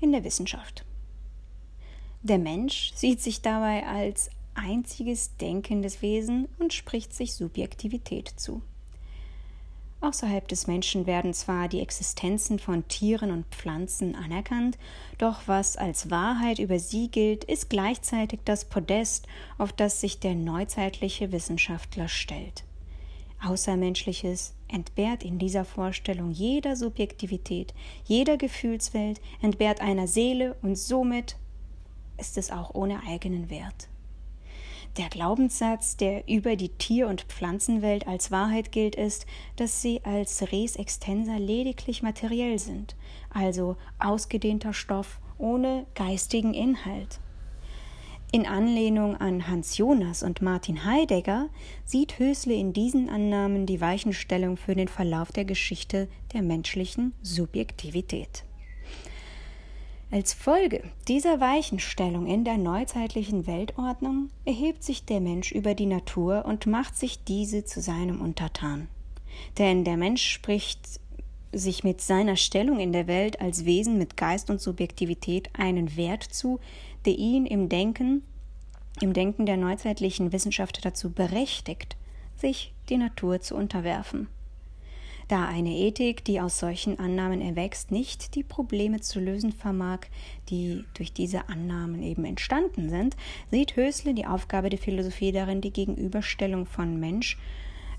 in 0.00 0.12
der 0.12 0.24
Wissenschaft. 0.24 0.84
Der 2.28 2.38
Mensch 2.38 2.92
sieht 2.94 3.22
sich 3.22 3.40
dabei 3.40 3.86
als 3.86 4.28
einziges 4.52 5.38
denkendes 5.38 6.02
Wesen 6.02 6.46
und 6.58 6.74
spricht 6.74 7.14
sich 7.14 7.32
Subjektivität 7.32 8.28
zu. 8.36 8.60
Außerhalb 10.02 10.46
des 10.46 10.66
Menschen 10.66 11.06
werden 11.06 11.32
zwar 11.32 11.68
die 11.68 11.80
Existenzen 11.80 12.58
von 12.58 12.86
Tieren 12.86 13.30
und 13.30 13.46
Pflanzen 13.46 14.14
anerkannt, 14.14 14.76
doch 15.16 15.40
was 15.46 15.78
als 15.78 16.10
Wahrheit 16.10 16.58
über 16.58 16.78
sie 16.78 17.08
gilt, 17.08 17.44
ist 17.44 17.70
gleichzeitig 17.70 18.40
das 18.44 18.66
Podest, 18.66 19.26
auf 19.56 19.72
das 19.72 20.02
sich 20.02 20.20
der 20.20 20.34
neuzeitliche 20.34 21.32
Wissenschaftler 21.32 22.08
stellt. 22.08 22.62
Außermenschliches 23.42 24.52
entbehrt 24.68 25.24
in 25.24 25.38
dieser 25.38 25.64
Vorstellung 25.64 26.30
jeder 26.30 26.76
Subjektivität, 26.76 27.72
jeder 28.04 28.36
Gefühlswelt, 28.36 29.18
entbehrt 29.40 29.80
einer 29.80 30.06
Seele 30.06 30.56
und 30.60 30.76
somit 30.76 31.36
ist 32.18 32.38
es 32.38 32.50
auch 32.50 32.74
ohne 32.74 33.00
eigenen 33.06 33.50
Wert. 33.50 33.88
Der 34.96 35.08
Glaubenssatz, 35.08 35.96
der 35.96 36.26
über 36.28 36.56
die 36.56 36.70
Tier- 36.70 37.08
und 37.08 37.22
Pflanzenwelt 37.22 38.08
als 38.08 38.30
Wahrheit 38.30 38.72
gilt, 38.72 38.96
ist, 38.96 39.26
dass 39.56 39.80
sie 39.80 40.00
als 40.04 40.50
res 40.50 40.76
extensa 40.76 41.36
lediglich 41.36 42.02
materiell 42.02 42.58
sind, 42.58 42.96
also 43.30 43.76
ausgedehnter 43.98 44.72
Stoff 44.72 45.20
ohne 45.38 45.86
geistigen 45.94 46.52
Inhalt. 46.52 47.20
In 48.32 48.44
Anlehnung 48.44 49.16
an 49.16 49.46
Hans 49.46 49.78
Jonas 49.78 50.22
und 50.22 50.42
Martin 50.42 50.84
Heidegger 50.84 51.48
sieht 51.84 52.18
Hösle 52.18 52.54
in 52.54 52.72
diesen 52.72 53.08
Annahmen 53.08 53.64
die 53.64 53.80
Weichenstellung 53.80 54.56
für 54.56 54.74
den 54.74 54.88
Verlauf 54.88 55.32
der 55.32 55.46
Geschichte 55.46 56.08
der 56.34 56.42
menschlichen 56.42 57.14
Subjektivität. 57.22 58.44
Als 60.10 60.32
Folge 60.32 60.82
dieser 61.06 61.38
Weichenstellung 61.38 62.26
in 62.26 62.42
der 62.42 62.56
neuzeitlichen 62.56 63.46
Weltordnung 63.46 64.30
erhebt 64.46 64.82
sich 64.82 65.04
der 65.04 65.20
Mensch 65.20 65.52
über 65.52 65.74
die 65.74 65.84
Natur 65.84 66.46
und 66.46 66.64
macht 66.64 66.96
sich 66.96 67.24
diese 67.24 67.66
zu 67.66 67.82
seinem 67.82 68.22
Untertan. 68.22 68.88
Denn 69.58 69.84
der 69.84 69.98
Mensch 69.98 70.22
spricht 70.22 70.80
sich 71.52 71.84
mit 71.84 72.00
seiner 72.00 72.36
Stellung 72.36 72.80
in 72.80 72.94
der 72.94 73.06
Welt 73.06 73.42
als 73.42 73.66
Wesen 73.66 73.98
mit 73.98 74.16
Geist 74.16 74.48
und 74.48 74.62
Subjektivität 74.62 75.50
einen 75.52 75.94
Wert 75.94 76.22
zu, 76.22 76.58
der 77.04 77.18
ihn 77.18 77.44
im 77.44 77.68
Denken, 77.68 78.22
im 79.02 79.12
Denken 79.12 79.44
der 79.44 79.58
neuzeitlichen 79.58 80.32
Wissenschaft 80.32 80.86
dazu 80.86 81.10
berechtigt, 81.10 81.98
sich 82.34 82.72
die 82.88 82.96
Natur 82.96 83.42
zu 83.42 83.56
unterwerfen 83.56 84.28
da 85.28 85.46
eine 85.46 85.76
Ethik, 85.76 86.24
die 86.24 86.40
aus 86.40 86.58
solchen 86.58 86.98
Annahmen 86.98 87.40
erwächst, 87.40 87.90
nicht 87.90 88.34
die 88.34 88.42
Probleme 88.42 89.00
zu 89.00 89.20
lösen 89.20 89.52
vermag, 89.52 90.00
die 90.48 90.84
durch 90.94 91.12
diese 91.12 91.48
Annahmen 91.48 92.02
eben 92.02 92.24
entstanden 92.24 92.88
sind, 92.88 93.16
sieht 93.50 93.76
Hösle 93.76 94.14
die 94.14 94.26
Aufgabe 94.26 94.70
der 94.70 94.78
Philosophie 94.78 95.30
darin, 95.32 95.60
die 95.60 95.72
Gegenüberstellung 95.72 96.66
von 96.66 96.98
Mensch, 96.98 97.38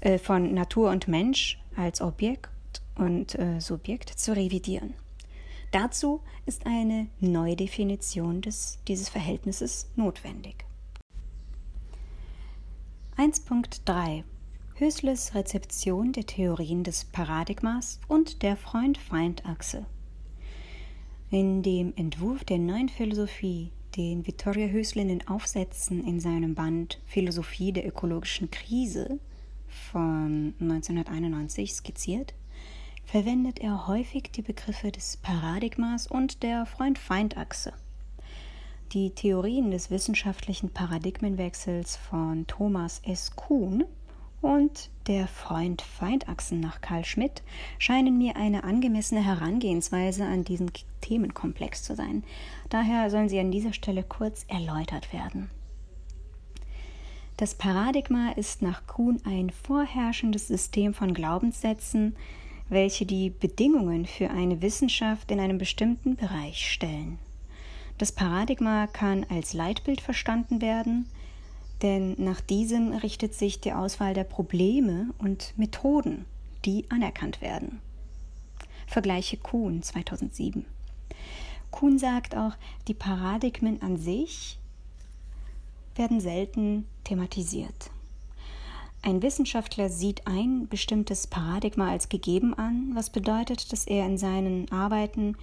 äh, 0.01 0.17
von 0.17 0.53
Natur 0.53 0.89
und 0.89 1.07
Mensch 1.07 1.59
als 1.75 2.01
Objekt 2.01 2.50
und 2.95 3.38
äh, 3.38 3.59
Subjekt 3.59 4.09
zu 4.09 4.36
revidieren. 4.36 4.95
Dazu 5.71 6.21
ist 6.48 6.65
eine 6.65 7.07
Neudefinition 7.19 8.41
des, 8.41 8.79
dieses 8.88 9.07
Verhältnisses 9.07 9.88
notwendig. 9.95 10.65
1.3 13.17 14.24
Hösles 14.79 15.36
Rezeption 15.36 16.13
der 16.13 16.25
Theorien 16.25 16.86
des 16.86 17.03
Paradigmas 17.03 18.00
und 18.07 18.43
der 18.43 18.55
Freund-Feind-Achse. 18.55 19.86
In 21.29 21.62
dem 21.63 21.91
Entwurf 21.98 22.45
der 22.45 22.59
neuen 22.59 22.88
Philosophie, 22.88 23.74
den 23.98 24.25
Vittoria 24.25 24.67
Hösle 24.67 25.01
in 25.01 25.09
den 25.09 25.27
Aufsätzen 25.27 26.01
in 26.07 26.21
seinem 26.21 26.55
Band 26.55 27.01
Philosophie 27.03 27.74
der 27.74 27.86
ökologischen 27.86 28.51
Krise 28.51 29.19
von 29.67 30.53
1991 30.62 31.74
skizziert, 31.74 32.33
verwendet 33.03 33.59
er 33.59 33.86
häufig 33.86 34.31
die 34.31 34.43
Begriffe 34.43 34.93
des 34.93 35.17
Paradigmas 35.17 36.07
und 36.07 36.41
der 36.41 36.65
Freund-Feind-Achse. 36.65 37.74
Die 38.93 39.09
Theorien 39.09 39.71
des 39.71 39.91
wissenschaftlichen 39.91 40.69
Paradigmenwechsels 40.69 41.98
von 41.98 42.48
Thomas 42.48 43.01
S. 43.03 43.36
Kuhn 43.36 43.83
und 44.41 44.89
der 45.08 45.27
Freund-Feind-Achsen 45.27 46.60
nach 46.60 46.81
Karl 46.81 47.03
Schmidt 47.03 47.41
scheinen 47.77 48.17
mir 48.17 48.36
eine 48.36 48.63
angemessene 48.63 49.24
Herangehensweise 49.24 50.25
an 50.25 50.43
diesen 50.43 50.72
Themenkomplex 51.01 51.84
zu 51.84 51.96
sein. 51.96 52.24
Daher 52.69 53.10
sollen 53.10 53.29
sie 53.29 53.39
an 53.39 53.51
dieser 53.51 53.74
Stelle 53.74 54.03
kurz 54.03 54.46
erläutert 54.48 55.12
werden. 55.12 55.50
Das 57.38 57.55
Paradigma 57.55 58.31
ist 58.31 58.62
nach 58.62 58.86
Kuhn 58.86 59.22
ein 59.24 59.50
vorherrschendes 59.50 60.48
System 60.48 60.93
von 60.93 61.13
Glaubenssätzen, 61.13 62.15
welche 62.67 63.05
die 63.05 63.29
Bedingungen 63.29 64.05
für 64.05 64.29
eine 64.29 64.62
Wissenschaft 64.62 65.31
in 65.31 65.39
einem 65.39 65.58
bestimmten 65.58 66.15
Bereich 66.15 66.69
stellen. 66.72 67.17
Das 67.98 68.12
Paradigma 68.12 68.88
kann 68.88 69.25
als 69.29 69.53
Leitbild 69.53 70.01
verstanden 70.01 70.62
werden, 70.62 71.10
denn 71.81 72.15
nach 72.17 72.41
diesem 72.41 72.93
richtet 72.93 73.33
sich 73.33 73.62
die 73.62 73.74
Auswahl 73.74 74.13
der 74.13 74.24
Probleme 74.24 75.13
und 75.17 75.53
Methoden, 75.57 76.25
die 76.65 76.86
anerkannt 76.89 77.41
werden. 77.41 77.79
Vergleiche 78.88 79.38
Kuhn 79.38 79.81
2007. 79.81 80.65
Kuhn 81.71 82.00
sagt 82.00 82.36
auch, 82.36 82.53
die 82.88 82.93
Paradigmen 82.93 83.81
an 83.81 83.98
sich 83.98 84.57
werden 85.95 86.19
selten 86.19 86.88
thematisiert. 87.03 87.91
Ein 89.01 89.21
Wissenschaftler 89.21 89.89
sieht 89.89 90.27
ein 90.27 90.67
bestimmtes 90.67 91.27
Paradigma 91.27 91.89
als 91.89 92.09
gegeben 92.09 92.53
an, 92.53 92.91
was 92.95 93.09
bedeutet, 93.09 93.71
dass 93.71 93.88
er 93.88 94.05
in 94.05 94.17
seinen 94.17 94.69
Arbeiten 94.71 95.38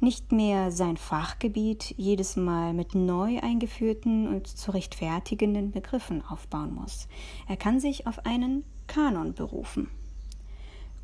nicht 0.00 0.32
mehr 0.32 0.70
sein 0.70 0.96
Fachgebiet 0.96 1.94
jedes 1.96 2.36
Mal 2.36 2.74
mit 2.74 2.94
neu 2.94 3.40
eingeführten 3.40 4.28
und 4.28 4.46
zu 4.46 4.72
rechtfertigenden 4.72 5.70
Begriffen 5.70 6.22
aufbauen 6.24 6.74
muss. 6.74 7.08
Er 7.48 7.56
kann 7.56 7.80
sich 7.80 8.06
auf 8.06 8.26
einen 8.26 8.64
Kanon 8.86 9.34
berufen. 9.34 9.88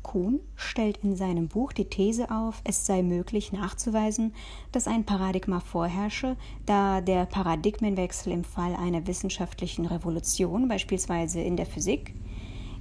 Kuhn 0.03 0.41
stellt 0.55 0.97
in 0.97 1.15
seinem 1.15 1.47
Buch 1.47 1.71
die 1.71 1.85
These 1.85 2.29
auf, 2.29 2.61
es 2.65 2.85
sei 2.85 3.01
möglich 3.01 3.53
nachzuweisen, 3.53 4.35
dass 4.71 4.87
ein 4.87 5.05
Paradigma 5.05 5.61
vorherrsche, 5.61 6.35
da 6.65 7.01
der 7.01 7.25
Paradigmenwechsel 7.25 8.33
im 8.33 8.43
Fall 8.43 8.75
einer 8.75 9.07
wissenschaftlichen 9.07 9.85
Revolution, 9.85 10.67
beispielsweise 10.67 11.41
in 11.41 11.55
der 11.55 11.65
Physik, 11.65 12.13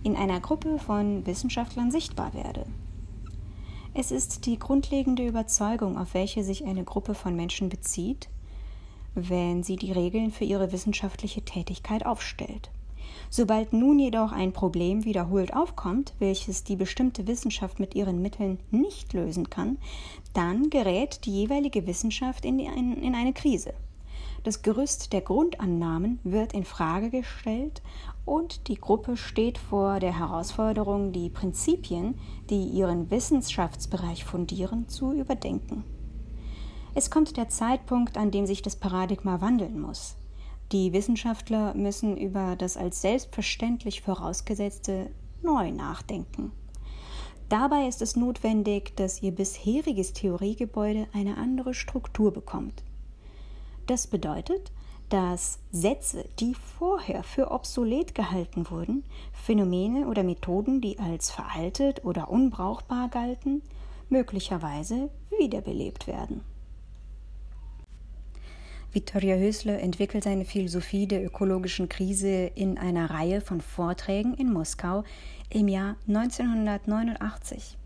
in 0.03 0.17
einer 0.17 0.41
Gruppe 0.41 0.79
von 0.81 1.25
Wissenschaftlern 1.25 1.93
sichtbar 1.93 2.35
werde. 2.35 2.67
Es 3.95 4.11
ist 4.11 4.47
die 4.47 4.59
grundlegende 4.59 5.27
Überzeugung, 5.27 5.99
auf 5.99 6.15
welche 6.15 6.43
sich 6.43 6.65
eine 6.65 6.83
Gruppe 6.83 7.15
von 7.15 7.37
Menschen 7.37 7.69
bezieht, 7.69 8.31
wenn 9.15 9.63
sie 9.63 9.77
die 9.77 9.93
Regeln 9.93 10.31
für 10.31 10.45
ihre 10.45 10.73
wissenschaftliche 10.73 11.43
Tätigkeit 11.43 12.07
aufstellt. 12.07 12.71
Sobald 13.29 13.75
nun 13.75 13.99
jedoch 13.99 14.33
ein 14.33 14.55
Problem 14.55 15.05
wiederholt 15.05 15.53
aufkommt, 15.53 16.15
welches 16.19 16.65
die 16.65 16.77
bestimmte 16.77 17.27
Wissenschaft 17.27 17.81
mit 17.81 17.95
ihren 17.95 18.23
Mitteln 18.23 18.59
nicht 18.71 19.13
lösen 19.13 19.51
kann, 19.51 19.77
dann 20.33 20.71
gerät 20.71 21.27
die 21.27 21.43
jeweilige 21.43 21.87
Wissenschaft 21.87 22.47
in, 22.47 22.61
in 22.61 23.15
eine 23.15 23.35
Krise. 23.35 23.75
Das 24.45 24.63
Gerüst 24.63 25.13
der 25.13 25.21
Grundannahmen 25.21 26.19
wird 26.25 26.55
in 26.55 26.65
Frage 26.65 27.11
gestellt 27.11 27.83
und 28.25 28.69
die 28.69 28.77
Gruppe 28.77 29.17
steht 29.17 29.59
vor 29.59 30.01
der 30.01 30.19
Herausforderung, 30.19 31.13
die 31.13 31.31
Prinzipien, 31.31 32.19
die 32.51 32.65
ihren 32.65 33.11
Wissenschaftsbereich 33.11 34.25
fundieren, 34.25 34.89
zu 34.89 35.13
überdenken. 35.13 35.85
Es 36.95 37.11
kommt 37.11 37.37
der 37.37 37.49
Zeitpunkt, 37.49 38.17
an 38.17 38.31
dem 38.31 38.47
sich 38.47 38.63
das 38.63 38.77
Paradigma 38.77 39.41
wandeln 39.41 39.81
muss. 39.81 40.17
Die 40.73 40.93
Wissenschaftler 40.93 41.75
müssen 41.75 42.17
über 42.17 42.57
das 42.57 42.77
als 42.77 43.03
selbstverständlich 43.03 44.03
vorausgesetzte 44.03 45.11
neu 45.43 45.71
nachdenken. 45.71 46.53
Dabei 47.49 47.87
ist 47.87 48.01
es 48.01 48.17
notwendig, 48.17 48.97
dass 48.97 49.23
ihr 49.23 49.33
bisheriges 49.33 50.15
Theoriegebäude 50.15 51.09
eine 51.13 51.37
andere 51.37 51.75
Struktur 51.75 52.33
bekommt. 52.33 52.83
Das 53.87 54.07
bedeutet, 54.07 54.73
dass 55.13 55.59
Sätze, 55.73 56.25
die 56.41 56.55
vorher 56.55 57.23
für 57.23 57.51
obsolet 57.51 58.15
gehalten 58.15 58.71
wurden, 58.71 59.05
Phänomene 59.35 60.07
oder 60.07 60.23
Methoden, 60.23 60.81
die 60.81 60.99
als 60.99 61.31
veraltet 61.31 62.03
oder 62.03 62.31
unbrauchbar 62.31 63.11
galten, 63.11 63.61
möglicherweise 64.09 65.11
wiederbelebt 65.39 66.07
werden. 66.07 66.41
Vittoria 68.91 69.37
Hösle 69.37 69.79
entwickelt 69.79 70.25
seine 70.25 70.47
Philosophie 70.47 71.07
der 71.07 71.25
ökologischen 71.25 71.91
Krise 71.91 72.51
in 72.55 72.79
einer 72.79 73.11
Reihe 73.11 73.43
von 73.43 73.61
Vorträgen 73.61 74.33
in 74.35 74.51
Moskau 74.51 75.05
im 75.51 75.69
Jahr 75.69 75.97
1989. 76.09 77.77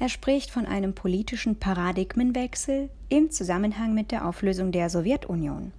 Er 0.00 0.08
spricht 0.08 0.50
von 0.50 0.66
einem 0.66 0.94
politischen 0.94 1.60
Paradigmenwechsel 1.60 2.90
im 3.08 3.30
Zusammenhang 3.30 3.94
mit 3.94 4.10
der 4.10 4.26
Auflösung 4.28 4.72
der 4.72 4.90
Sowjetunion. 4.90 5.72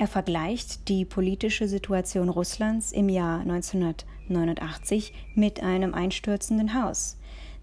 Er 0.00 0.06
vergleicht 0.06 0.88
die 0.88 1.04
politische 1.04 1.66
Situation 1.66 2.28
Russlands 2.28 2.92
im 2.92 3.08
Jahr 3.08 3.40
1989 3.40 5.12
mit 5.34 5.60
einem 5.60 5.92
einstürzenden 5.92 6.80
Haus. 6.80 7.16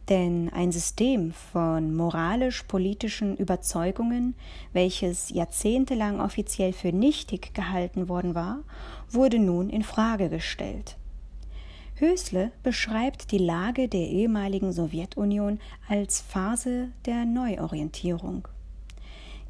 Denn 0.10 0.52
ein 0.52 0.74
System 0.74 1.32
von 1.32 1.96
moralisch-politischen 1.96 3.38
Überzeugungen, 3.38 4.36
welches 4.74 5.30
jahrzehntelang 5.30 6.20
offiziell 6.20 6.74
für 6.74 6.92
nichtig 6.92 7.54
gehalten 7.54 8.10
worden 8.10 8.36
war, 8.36 8.64
wurde 9.10 9.40
nun 9.40 9.70
in 9.70 9.84
Frage 9.84 10.28
gestellt. 10.28 10.98
Hösle 11.96 12.52
beschreibt 12.64 13.32
die 13.32 13.38
Lage 13.38 13.88
der 13.88 14.10
ehemaligen 14.10 14.74
Sowjetunion 14.74 15.62
als 15.88 16.20
Phase 16.20 16.90
der 17.06 17.24
Neuorientierung. 17.24 18.46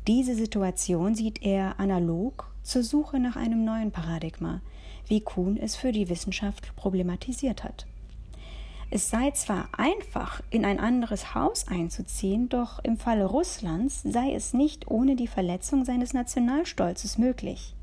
Diese 0.05 0.35
Situation 0.35 1.15
sieht 1.15 1.41
er 1.41 1.79
analog 1.79 2.51
zur 2.65 2.83
Suche 2.83 3.19
nach 3.19 3.35
einem 3.35 3.63
neuen 3.63 3.91
Paradigma, 3.91 4.59
wie 5.07 5.21
Kuhn 5.21 5.55
es 5.55 5.75
für 5.75 5.91
die 5.91 6.09
Wissenschaft 6.09 6.75
problematisiert 6.75 7.63
hat. 7.63 7.85
Es 8.89 9.09
sei 9.09 9.31
zwar 9.31 9.69
einfach, 9.77 10.41
in 10.49 10.65
ein 10.65 10.79
anderes 10.79 11.35
Haus 11.35 11.67
einzuziehen, 11.67 12.49
doch 12.49 12.79
im 12.83 12.97
Falle 12.97 13.25
Russlands 13.25 14.01
sei 14.03 14.33
es 14.33 14.53
nicht 14.53 14.89
ohne 14.89 15.15
die 15.15 15.27
Verletzung 15.27 15.85
seines 15.85 16.13
Nationalstolzes 16.13 17.17
möglich. 17.17 17.75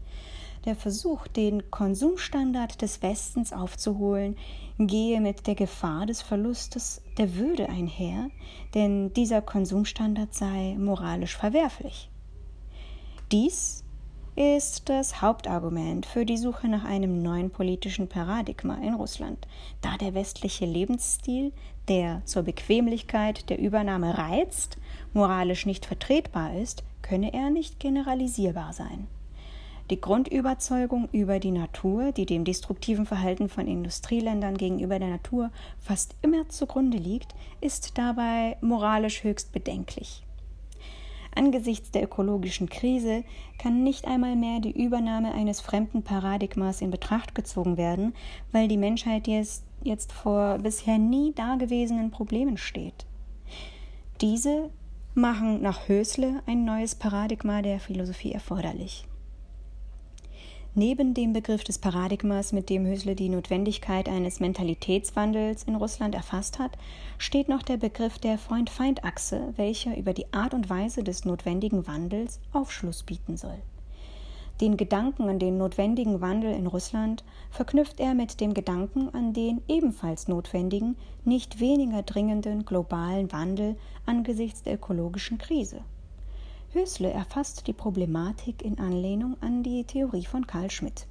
Der 0.65 0.77
Versuch, 0.77 1.27
den 1.27 1.71
Konsumstandard 1.71 2.83
des 2.83 3.03
Westens 3.03 3.53
aufzuholen, 3.53 4.37
gehe 4.79 5.21
mit 5.21 5.47
der 5.47 5.57
Gefahr 5.57 6.07
des 6.07 6.23
Verlustes 6.23 7.03
der 7.19 7.35
Würde 7.37 7.69
einher, 7.69 8.31
denn 8.75 9.13
dieser 9.13 9.43
Konsumstandard 9.43 10.35
sei 10.35 10.77
moralisch 10.79 11.37
verwerflich. 11.37 12.09
Dies 13.33 13.82
ist 14.35 14.89
das 14.89 15.21
Hauptargument 15.21 16.07
für 16.07 16.25
die 16.25 16.39
Suche 16.39 16.67
nach 16.67 16.85
einem 16.85 17.23
neuen 17.23 17.51
politischen 17.51 18.09
Paradigma 18.09 18.77
in 18.77 18.95
Russland, 18.95 19.47
da 19.83 19.99
der 19.99 20.15
westliche 20.15 20.65
Lebensstil, 20.65 21.53
der 21.89 22.23
zur 22.25 22.43
Bequemlichkeit 22.43 23.51
der 23.51 23.59
Übernahme 23.59 24.17
reizt, 24.17 24.79
moralisch 25.13 25.67
nicht 25.67 25.85
vertretbar 25.85 26.55
ist, 26.55 26.83
könne 27.03 27.35
er 27.35 27.51
nicht 27.51 27.79
generalisierbar 27.79 28.73
sein. 28.73 29.07
Die 29.91 30.01
Grundüberzeugung 30.01 31.09
über 31.13 31.39
die 31.39 31.51
Natur, 31.51 32.13
die 32.13 32.25
dem 32.25 32.45
destruktiven 32.45 33.05
Verhalten 33.05 33.51
von 33.51 33.67
Industrieländern 33.67 34.57
gegenüber 34.57 34.99
der 34.99 35.09
Natur 35.09 35.51
fast 35.81 36.15
immer 36.23 36.49
zugrunde 36.49 36.97
liegt, 36.97 37.35
ist 37.61 37.99
dabei 37.99 38.57
moralisch 38.63 39.25
höchst 39.25 39.53
bedenklich. 39.53 40.23
Angesichts 41.35 41.91
der 41.91 42.05
ökologischen 42.05 42.69
Krise 42.69 43.25
kann 43.59 43.83
nicht 43.83 44.07
einmal 44.07 44.37
mehr 44.37 44.61
die 44.61 44.71
Übernahme 44.71 45.33
eines 45.33 45.61
fremden 45.61 46.03
Paradigmas 46.03 46.83
in 46.83 46.91
Betracht 46.91 47.35
gezogen 47.35 47.77
werden, 47.77 48.15
weil 48.53 48.69
die 48.69 48.77
Menschheit 48.77 49.27
jetzt, 49.27 49.65
jetzt 49.83 50.13
vor 50.13 50.59
bisher 50.59 50.99
nie 50.99 51.33
dagewesenen 51.33 52.11
Problemen 52.11 52.59
steht. 52.59 53.07
Diese 54.21 54.71
machen 55.15 55.63
nach 55.63 55.89
Hösle 55.89 56.43
ein 56.47 56.65
neues 56.65 56.95
Paradigma 56.95 57.63
der 57.63 57.81
Philosophie 57.81 58.33
erforderlich. 58.33 59.07
Neben 60.75 61.13
dem 61.13 61.35
Begriff 61.35 61.65
des 61.65 61.77
Paradigmas, 61.77 62.55
mit 62.55 62.71
dem 62.71 62.87
Hösle 62.87 63.15
die 63.15 63.29
Notwendigkeit 63.29 64.09
eines 64.09 64.41
Mentalitätswandels 64.41 65.65
in 65.65 65.77
Russland 65.77 66.15
erfasst 66.15 66.59
hat, 66.59 66.79
steht 67.19 67.51
noch 67.51 67.63
der 67.63 67.77
Begriff 67.77 68.19
der 68.19 68.39
Freund-Feind-Achse, 68.39 69.53
welcher 69.57 69.95
über 69.99 70.15
die 70.15 70.33
Art 70.33 70.55
und 70.55 70.71
Weise 70.71 71.05
des 71.05 71.27
notwendigen 71.27 71.87
Wandels 71.87 72.41
Aufschluss 72.55 73.03
bieten 73.03 73.37
soll. 73.37 73.59
Den 74.63 74.79
Gedanken 74.79 75.29
an 75.29 75.39
den 75.39 75.59
notwendigen 75.59 76.23
Wandel 76.23 76.55
in 76.55 76.67
Russland 76.67 77.23
verknüpft 77.51 78.01
er 78.01 78.15
mit 78.15 78.41
dem 78.41 78.55
Gedanken 78.55 79.11
an 79.13 79.35
den 79.35 79.61
ebenfalls 79.69 80.27
notwendigen, 80.27 80.97
nicht 81.27 81.61
weniger 81.61 82.03
dringenden 82.03 82.65
globalen 82.65 83.31
Wandel 83.31 83.77
angesichts 84.07 84.63
der 84.63 84.77
ökologischen 84.77 85.37
Krise. 85.37 85.83
Hösle 86.75 87.11
erfasst 87.11 87.67
die 87.67 87.75
Problematik 87.75 88.63
in 88.63 88.79
Anlehnung 88.79 89.37
an 89.43 89.63
die 89.63 89.85
Theorie 89.85 90.25
von 90.25 90.47
Karl 90.47 90.71
Schmidt. 90.71 91.07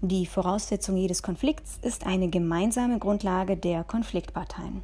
Die 0.00 0.24
Voraussetzung 0.24 0.96
jedes 0.96 1.22
Konflikts 1.22 1.78
ist 1.82 2.06
eine 2.06 2.28
gemeinsame 2.28 2.98
Grundlage 2.98 3.56
der 3.56 3.84
Konfliktparteien. 3.84 4.82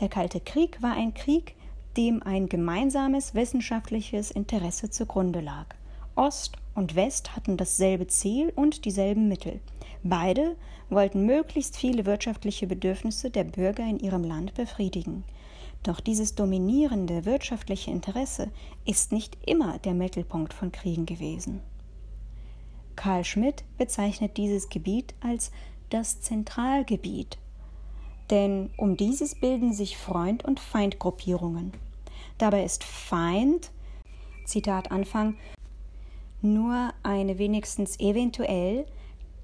Der 0.00 0.08
Kalte 0.08 0.40
Krieg 0.40 0.80
war 0.80 0.94
ein 0.94 1.12
Krieg, 1.12 1.56
dem 1.98 2.22
ein 2.22 2.48
gemeinsames 2.48 3.34
wissenschaftliches 3.34 4.30
Interesse 4.30 4.88
zugrunde 4.88 5.40
lag. 5.40 5.66
Ost 6.14 6.56
und 6.74 6.94
West 6.96 7.36
hatten 7.36 7.58
dasselbe 7.58 8.06
Ziel 8.06 8.50
und 8.56 8.86
dieselben 8.86 9.28
Mittel. 9.28 9.60
Beide 10.02 10.56
wollten 10.88 11.26
möglichst 11.26 11.76
viele 11.76 12.06
wirtschaftliche 12.06 12.66
Bedürfnisse 12.66 13.30
der 13.30 13.44
Bürger 13.44 13.84
in 13.84 13.98
ihrem 13.98 14.24
Land 14.24 14.54
befriedigen. 14.54 15.24
Doch 15.82 16.00
dieses 16.00 16.34
dominierende 16.34 17.24
wirtschaftliche 17.24 17.90
Interesse 17.90 18.50
ist 18.84 19.12
nicht 19.12 19.38
immer 19.46 19.78
der 19.78 19.94
Mittelpunkt 19.94 20.52
von 20.52 20.72
Kriegen 20.72 21.06
gewesen. 21.06 21.60
Karl 22.96 23.24
Schmidt 23.24 23.64
bezeichnet 23.78 24.36
dieses 24.36 24.68
Gebiet 24.68 25.14
als 25.20 25.52
das 25.88 26.20
Zentralgebiet, 26.20 27.38
denn 28.28 28.70
um 28.76 28.96
dieses 28.96 29.34
bilden 29.34 29.72
sich 29.72 29.96
Freund- 29.96 30.44
und 30.44 30.60
Feindgruppierungen. 30.60 31.72
Dabei 32.36 32.64
ist 32.64 32.84
Feind, 32.84 33.70
Zitat 34.44 34.90
Anfang, 34.90 35.36
nur 36.42 36.92
eine 37.02 37.38
wenigstens 37.38 37.98
eventuell, 38.00 38.86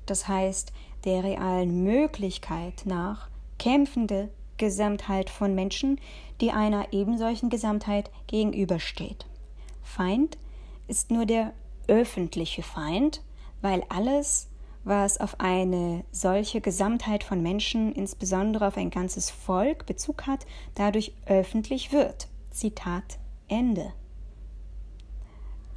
das 0.05 0.29
heißt 0.29 0.73
der 1.05 1.25
realen 1.25 1.83
Möglichkeit 1.83 2.83
nach, 2.85 3.29
kämpfende 3.59 4.31
Gesamtheit 4.57 5.31
von 5.31 5.55
Menschen, 5.55 6.01
die 6.41 6.51
einer 6.51 6.93
ebensolchen 6.93 7.51
Gesamtheit 7.51 8.11
gegenübersteht. 8.27 9.27
Feind 9.83 10.39
ist 10.89 11.11
nur 11.11 11.27
der 11.27 11.53
öffentliche 11.89 12.63
Feind, 12.63 13.23
weil 13.63 13.85
alles, 13.89 14.49
was 14.85 15.19
auf 15.19 15.41
eine 15.41 16.05
solche 16.13 16.61
Gesamtheit 16.61 17.25
von 17.25 17.43
Menschen, 17.43 17.93
insbesondere 17.93 18.69
auf 18.69 18.77
ein 18.77 18.91
ganzes 18.91 19.31
Volk, 19.31 19.87
Bezug 19.87 20.27
hat, 20.27 20.47
dadurch 20.75 21.15
öffentlich 21.27 21.93
wird. 21.93 22.29
Zitat 22.51 23.19
Ende. 23.49 23.93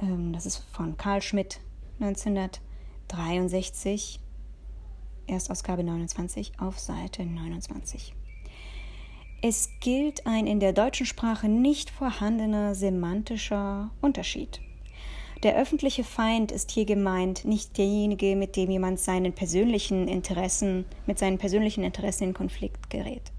Ähm, 0.00 0.32
das 0.32 0.46
ist 0.46 0.64
von 0.72 0.96
Karl 0.96 1.22
Schmidt 1.22 1.60
1963, 2.00 4.20
Erstausgabe 5.26 5.82
29 5.84 6.58
auf 6.60 6.78
Seite 6.78 7.26
29. 7.26 8.14
Es 9.42 9.70
gilt 9.80 10.26
ein 10.26 10.46
in 10.46 10.60
der 10.60 10.74
deutschen 10.74 11.06
Sprache 11.06 11.48
nicht 11.48 11.88
vorhandener 11.88 12.74
semantischer 12.74 13.90
Unterschied. 14.02 14.60
Der 15.42 15.56
öffentliche 15.56 16.04
Feind 16.04 16.52
ist 16.52 16.70
hier 16.70 16.84
gemeint, 16.84 17.46
nicht 17.46 17.78
derjenige, 17.78 18.36
mit 18.36 18.54
dem 18.56 18.70
jemand 18.70 19.00
seinen 19.00 19.32
persönlichen 19.32 20.08
Interessen, 20.08 20.84
mit 21.06 21.18
seinen 21.18 21.38
persönlichen 21.38 21.84
Interessen 21.84 22.24
in 22.24 22.34
Konflikt 22.34 22.90
gerät, 22.90 23.32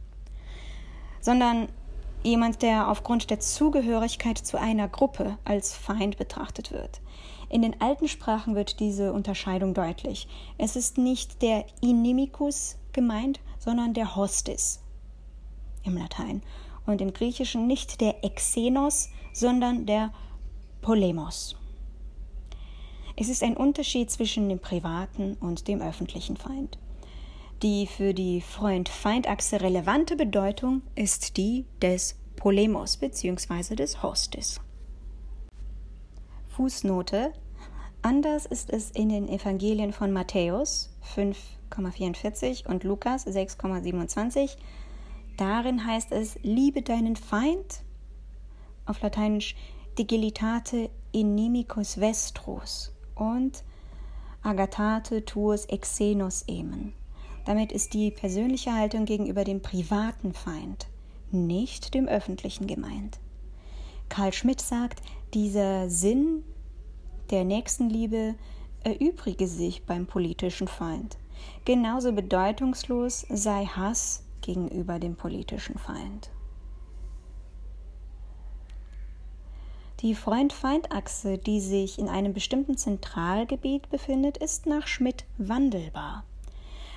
sondern 1.20 1.68
jemand, 2.24 2.64
der 2.64 2.90
aufgrund 2.90 3.30
der 3.30 3.40
Zugehörigkeit 3.40 4.40
zu 4.40 4.60
einer 4.60 4.88
Gruppe 4.88 5.38
als 5.46 5.76
Feind 5.76 6.18
betrachtet 6.18 6.72
wird. 6.72 7.00
In 7.48 7.62
den 7.62 7.80
alten 7.80 8.08
Sprachen 8.08 8.56
wird 8.56 8.80
diese 8.80 9.14
Unterscheidung 9.14 9.76
deutlich. 9.76 10.28
Es 10.58 10.76
ist 10.76 10.98
nicht 10.98 11.44
der 11.44 11.66
Inimicus 11.80 12.78
gemeint, 12.92 13.40
sondern 13.60 13.94
der 13.94 14.16
Hostis 14.16 14.81
im 15.84 15.98
Latein 15.98 16.42
und 16.86 17.02
im 17.02 17.14
Griechischen 17.14 17.68
nicht 17.68 18.02
der 18.02 18.24
Exenos, 18.24 19.10
sondern 19.34 19.86
der 19.86 20.12
Polemos. 20.82 21.56
Es 23.16 23.30
ist 23.30 23.44
ein 23.44 23.58
Unterschied 23.58 24.10
zwischen 24.10 24.50
dem 24.50 24.60
privaten 24.60 25.36
und 25.36 25.68
dem 25.68 25.82
öffentlichen 25.82 26.38
Feind. 26.38 26.78
Die 27.62 27.86
für 27.86 28.14
die 28.14 28.42
Freund-Feind-Achse 28.42 29.62
relevante 29.62 30.16
Bedeutung 30.16 30.82
ist 30.96 31.38
die 31.38 31.66
des 31.82 32.18
Polemos 32.36 32.98
bzw. 32.98 33.76
des 33.76 34.02
Hostes. 34.02 34.60
Fußnote 36.48 37.34
Anders 38.04 38.48
ist 38.48 38.72
es 38.72 38.90
in 38.90 39.10
den 39.10 39.30
Evangelien 39.30 39.94
von 39.94 40.12
Matthäus 40.12 40.90
5,44 41.16 42.68
und 42.68 42.84
Lukas 42.84 43.28
6,27. 43.28 44.58
Darin 45.42 45.88
heißt 45.88 46.12
es, 46.12 46.38
liebe 46.44 46.84
deinen 46.84 47.16
Feind, 47.16 47.82
auf 48.86 49.02
Lateinisch 49.02 49.56
digilitate 49.98 50.92
inimicus 51.14 52.00
vestros 52.00 52.94
und 53.16 53.64
agatate 54.44 55.26
tuus 55.26 55.66
exenos 55.66 56.44
emen. 56.48 56.94
Damit 57.44 57.72
ist 57.72 57.96
die 57.96 58.12
persönliche 58.12 58.72
Haltung 58.72 59.06
gegenüber 59.06 59.44
dem 59.44 59.64
privaten 59.64 60.34
Feind, 60.34 60.86
nicht 61.32 61.96
dem 61.96 62.08
öffentlichen 62.08 62.68
gemeint. 62.68 63.20
Karl 64.10 64.34
Schmidt 64.34 64.62
sagt, 64.62 65.02
dieser 65.34 65.90
Sinn 65.90 66.44
der 67.32 67.46
Nächstenliebe 67.46 68.36
erübrige 68.84 69.48
sich 69.48 69.88
beim 69.88 70.06
politischen 70.06 70.68
Feind. 70.68 71.18
Genauso 71.66 72.14
bedeutungslos 72.14 73.26
sei 73.32 73.66
Hass 73.66 74.24
gegenüber 74.42 75.00
dem 75.00 75.16
politischen 75.16 75.78
Feind. 75.78 76.32
Die 80.02 80.16
Freund-Feind-Achse, 80.16 81.38
die 81.38 81.60
sich 81.60 82.00
in 82.00 82.10
einem 82.10 82.34
bestimmten 82.34 82.76
Zentralgebiet 82.76 83.90
befindet, 83.90 84.38
ist 84.38 84.66
nach 84.66 84.88
Schmidt 84.88 85.26
wandelbar. 85.38 86.24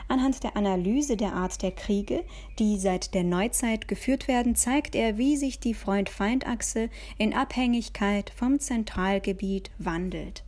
Anhand 0.08 0.42
der 0.42 0.56
Analyse 0.56 1.16
der 1.16 1.34
Art 1.34 1.62
der 1.62 1.72
Kriege, 1.72 2.24
die 2.58 2.78
seit 2.78 3.14
der 3.14 3.24
Neuzeit 3.24 3.88
geführt 3.88 4.28
werden, 4.28 4.54
zeigt 4.54 4.94
er, 4.94 5.18
wie 5.18 5.36
sich 5.36 5.60
die 5.60 5.74
Freund-Feind-Achse 5.74 6.88
in 7.18 7.34
Abhängigkeit 7.34 8.30
vom 8.30 8.58
Zentralgebiet 8.58 9.70
wandelt. 9.78 10.44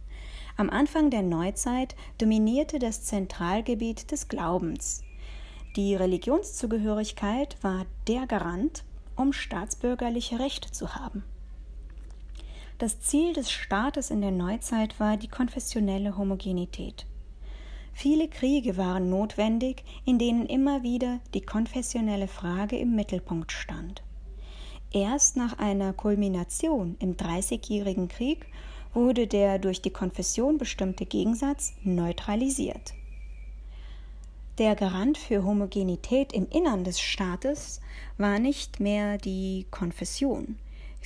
Am 0.59 0.71
Anfang 0.71 1.11
der 1.11 1.23
Neuzeit 1.23 1.95
dominierte 2.17 2.79
das 2.79 3.05
Zentralgebiet 3.05 4.11
des 4.11 4.29
Glaubens. 4.29 5.03
Die 5.77 5.95
Religionszugehörigkeit 5.95 7.59
war 7.61 7.85
der 8.09 8.27
Garant, 8.27 8.83
um 9.15 9.35
staatsbürgerliche 9.35 10.41
Rechte 10.41 10.73
zu 10.73 10.95
haben. 10.95 11.23
Das 12.79 13.01
Ziel 13.01 13.35
des 13.35 13.51
Staates 13.51 14.11
in 14.11 14.23
der 14.23 14.31
Neuzeit 14.31 14.99
war 14.99 15.19
die 15.19 15.29
konfessionelle 15.29 16.17
Homogenität. 16.17 17.05
Viele 17.93 18.29
Kriege 18.29 18.79
waren 18.79 19.11
notwendig, 19.11 19.85
in 20.07 20.19
denen 20.19 20.47
immer 20.47 20.83
wieder 20.83 21.21
die 21.35 21.43
konfessionelle 21.43 22.29
Frage 22.29 22.79
im 22.79 22.95
Mittelpunkt 22.95 23.53
stand. 23.53 24.03
Erst 24.93 25.37
nach 25.37 25.59
einer 25.59 25.93
Kulmination 25.93 26.97
im 27.01 27.19
Dreißigjährigen 27.19 28.09
Krieg 28.09 28.47
wurde 28.95 29.27
der 29.27 29.59
durch 29.59 29.83
die 29.83 29.91
Konfession 29.91 30.57
bestimmte 30.57 31.05
Gegensatz 31.05 31.75
neutralisiert. 31.83 32.95
Der 34.59 34.75
Garant 34.75 35.19
für 35.19 35.45
Homogenität 35.45 36.33
im 36.33 36.49
Innern 36.49 36.83
des 36.83 37.01
Staates 37.01 37.81
war 38.17 38.39
nicht 38.39 38.81
mehr 38.81 39.19
die 39.19 39.67
Konfession, 39.71 40.57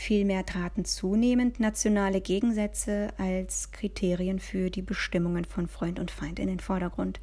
Vielmehr 0.01 0.47
traten 0.47 0.87
zunehmend 0.87 1.61
nationale 1.61 2.23
Gegensätze 2.23 3.09
als 3.19 3.71
Kriterien 3.71 4.39
für 4.39 4.71
die 4.71 4.81
Bestimmungen 4.81 5.45
von 5.45 5.69
Freund 5.69 5.99
und 5.99 6.11
Feind 6.11 6.39
in 6.39 6.47
den 6.47 6.59
Vordergrund. 6.59 7.21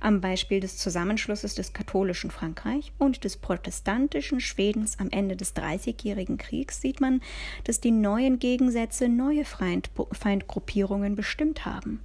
Am 0.00 0.20
Beispiel 0.20 0.60
des 0.60 0.76
Zusammenschlusses 0.76 1.54
des 1.54 1.72
katholischen 1.72 2.30
Frankreich 2.30 2.92
und 2.98 3.24
des 3.24 3.38
protestantischen 3.38 4.40
Schwedens 4.40 4.98
am 4.98 5.08
Ende 5.10 5.36
des 5.36 5.54
Dreißigjährigen 5.54 6.36
Kriegs 6.36 6.82
sieht 6.82 7.00
man, 7.00 7.22
dass 7.64 7.80
die 7.80 7.92
neuen 7.92 8.38
Gegensätze 8.38 9.08
neue 9.08 9.46
Feind 9.46 9.90
Feindgruppierungen 10.12 11.16
bestimmt 11.16 11.64
haben. 11.64 12.02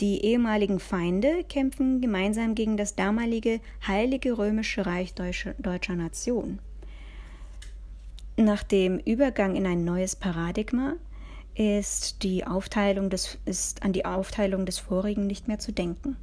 Die 0.00 0.24
ehemaligen 0.24 0.78
Feinde 0.78 1.42
kämpfen 1.48 2.00
gemeinsam 2.00 2.54
gegen 2.54 2.76
das 2.76 2.94
damalige 2.94 3.60
Heilige 3.84 4.38
Römische 4.38 4.86
Reich 4.86 5.12
deutscher, 5.14 5.54
deutscher 5.58 5.96
Nation. 5.96 6.60
Nach 8.36 8.62
dem 8.62 8.98
Übergang 8.98 9.56
in 9.56 9.66
ein 9.66 9.84
neues 9.84 10.14
Paradigma 10.14 10.94
ist, 11.56 12.22
die 12.22 12.46
Aufteilung 12.46 13.10
des, 13.10 13.38
ist 13.44 13.82
an 13.82 13.92
die 13.92 14.04
Aufteilung 14.04 14.66
des 14.66 14.78
vorigen 14.78 15.26
nicht 15.26 15.48
mehr 15.48 15.58
zu 15.58 15.72
denken. 15.72 16.16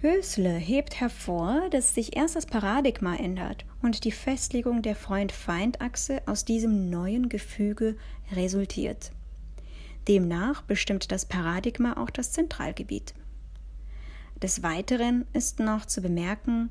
Hösle 0.00 0.52
hebt 0.54 1.00
hervor, 1.00 1.70
dass 1.70 1.94
sich 1.94 2.16
erst 2.16 2.34
das 2.34 2.46
Paradigma 2.46 3.14
ändert 3.14 3.64
und 3.80 4.02
die 4.04 4.10
Festlegung 4.10 4.82
der 4.82 4.96
Freund-Feind-Achse 4.96 6.20
aus 6.26 6.44
diesem 6.44 6.90
neuen 6.90 7.28
Gefüge 7.28 7.96
resultiert. 8.32 9.12
Demnach 10.08 10.62
bestimmt 10.62 11.10
das 11.12 11.24
Paradigma 11.24 11.96
auch 11.96 12.10
das 12.10 12.32
Zentralgebiet. 12.32 13.14
Des 14.42 14.62
Weiteren 14.62 15.26
ist 15.32 15.60
noch 15.60 15.86
zu 15.86 16.02
bemerken, 16.02 16.70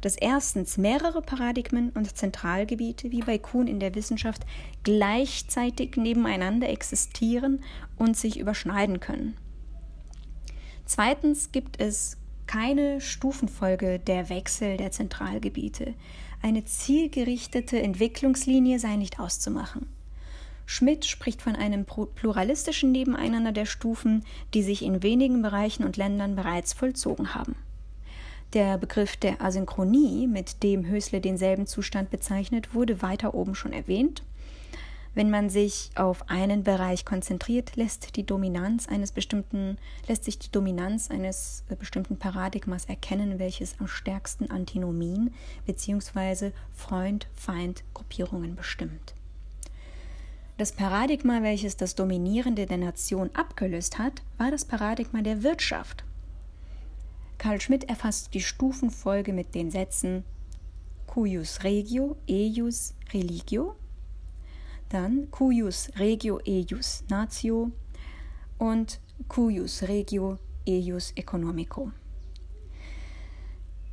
dass 0.00 0.16
erstens 0.16 0.78
mehrere 0.78 1.22
Paradigmen 1.22 1.90
und 1.90 2.16
Zentralgebiete 2.16 3.12
wie 3.12 3.20
bei 3.20 3.38
Kuhn 3.38 3.68
in 3.68 3.78
der 3.78 3.94
Wissenschaft 3.94 4.42
gleichzeitig 4.82 5.96
nebeneinander 5.96 6.68
existieren 6.68 7.62
und 7.96 8.16
sich 8.16 8.38
überschneiden 8.38 8.98
können. 8.98 9.36
Zweitens 10.84 11.52
gibt 11.52 11.80
es 11.80 12.16
keine 12.48 13.00
Stufenfolge 13.00 14.00
der 14.00 14.28
Wechsel 14.28 14.76
der 14.76 14.90
Zentralgebiete. 14.90 15.94
Eine 16.42 16.64
zielgerichtete 16.64 17.80
Entwicklungslinie 17.80 18.80
sei 18.80 18.96
nicht 18.96 19.20
auszumachen. 19.20 19.86
Schmidt 20.66 21.04
spricht 21.04 21.42
von 21.42 21.56
einem 21.56 21.84
pluralistischen 21.84 22.92
Nebeneinander 22.92 23.52
der 23.52 23.66
Stufen, 23.66 24.24
die 24.54 24.62
sich 24.62 24.82
in 24.82 25.02
wenigen 25.02 25.42
Bereichen 25.42 25.84
und 25.84 25.96
Ländern 25.96 26.36
bereits 26.36 26.72
vollzogen 26.72 27.34
haben. 27.34 27.56
Der 28.52 28.76
Begriff 28.76 29.16
der 29.16 29.40
Asynchronie, 29.40 30.26
mit 30.26 30.62
dem 30.62 30.86
Hösle 30.86 31.22
denselben 31.22 31.66
Zustand 31.66 32.10
bezeichnet, 32.10 32.74
wurde 32.74 33.00
weiter 33.00 33.32
oben 33.34 33.54
schon 33.54 33.72
erwähnt. 33.72 34.22
Wenn 35.14 35.30
man 35.30 35.50
sich 35.50 35.90
auf 35.94 36.30
einen 36.30 36.62
Bereich 36.62 37.04
konzentriert, 37.04 37.76
lässt 37.76 38.16
die 38.16 38.24
Dominanz 38.24 38.88
eines 38.88 39.12
bestimmten, 39.12 39.76
lässt 40.08 40.24
sich 40.24 40.38
die 40.38 40.50
Dominanz 40.50 41.10
eines 41.10 41.64
bestimmten 41.78 42.18
Paradigmas 42.18 42.86
erkennen, 42.86 43.38
welches 43.38 43.76
am 43.78 43.88
stärksten 43.88 44.50
Antinomien 44.50 45.34
bzw. 45.66 46.52
Freund-Feind-Gruppierungen 46.74 48.54
bestimmt. 48.54 49.14
Das 50.58 50.72
Paradigma, 50.72 51.42
welches 51.42 51.76
das 51.76 51.94
Dominierende 51.94 52.66
der 52.66 52.76
Nation 52.76 53.30
abgelöst 53.34 53.98
hat, 53.98 54.22
war 54.36 54.50
das 54.50 54.64
Paradigma 54.64 55.22
der 55.22 55.42
Wirtschaft. 55.42 56.04
Karl 57.38 57.60
Schmidt 57.60 57.84
erfasst 57.84 58.34
die 58.34 58.40
Stufenfolge 58.40 59.32
mit 59.32 59.54
den 59.54 59.70
Sätzen 59.70 60.24
cuius 61.06 61.64
regio 61.64 62.16
eius 62.28 62.94
religio, 63.12 63.74
dann 64.90 65.30
cuius 65.30 65.90
regio 65.98 66.38
eius 66.46 67.02
natio 67.08 67.72
und 68.58 69.00
cuius 69.28 69.82
regio 69.82 70.38
eius 70.68 71.12
economico. 71.16 71.90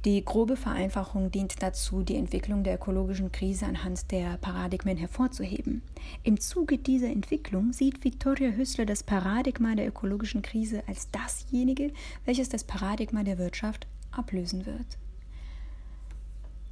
Die 0.05 0.23
grobe 0.23 0.55
Vereinfachung 0.55 1.29
dient 1.29 1.61
dazu, 1.61 2.03
die 2.03 2.15
Entwicklung 2.15 2.63
der 2.63 2.75
ökologischen 2.75 3.33
Krise 3.33 3.65
anhand 3.65 4.11
der 4.11 4.37
Paradigmen 4.37 4.95
hervorzuheben. 4.95 5.81
Im 6.23 6.39
Zuge 6.39 6.77
dieser 6.77 7.09
Entwicklung 7.09 7.73
sieht 7.73 8.01
Viktoria 8.05 8.51
Hüssler 8.51 8.85
das 8.85 9.03
Paradigma 9.03 9.75
der 9.75 9.89
ökologischen 9.89 10.41
Krise 10.41 10.83
als 10.87 11.11
dasjenige, 11.11 11.91
welches 12.23 12.47
das 12.47 12.63
Paradigma 12.63 13.23
der 13.23 13.37
Wirtschaft 13.37 13.87
ablösen 14.11 14.65
wird. 14.65 14.97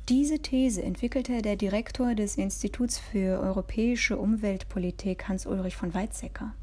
Diese 0.07 0.39
These 0.39 0.81
entwickelte 0.81 1.41
der 1.41 1.57
Direktor 1.57 2.15
des 2.15 2.37
Instituts 2.37 2.97
für 2.97 3.41
europäische 3.41 4.17
Umweltpolitik 4.17 5.27
Hans-Ulrich 5.27 5.75
von 5.75 5.93
Weizsäcker. 5.93 6.53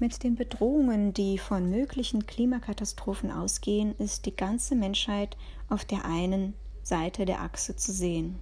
Mit 0.00 0.22
den 0.22 0.34
Bedrohungen, 0.34 1.12
die 1.12 1.36
von 1.36 1.68
möglichen 1.68 2.24
Klimakatastrophen 2.24 3.30
ausgehen, 3.30 3.94
ist 3.98 4.24
die 4.24 4.34
ganze 4.34 4.74
Menschheit 4.74 5.36
auf 5.68 5.84
der 5.84 6.06
einen 6.06 6.54
Seite 6.82 7.26
der 7.26 7.42
Achse 7.42 7.76
zu 7.76 7.92
sehen. 7.92 8.36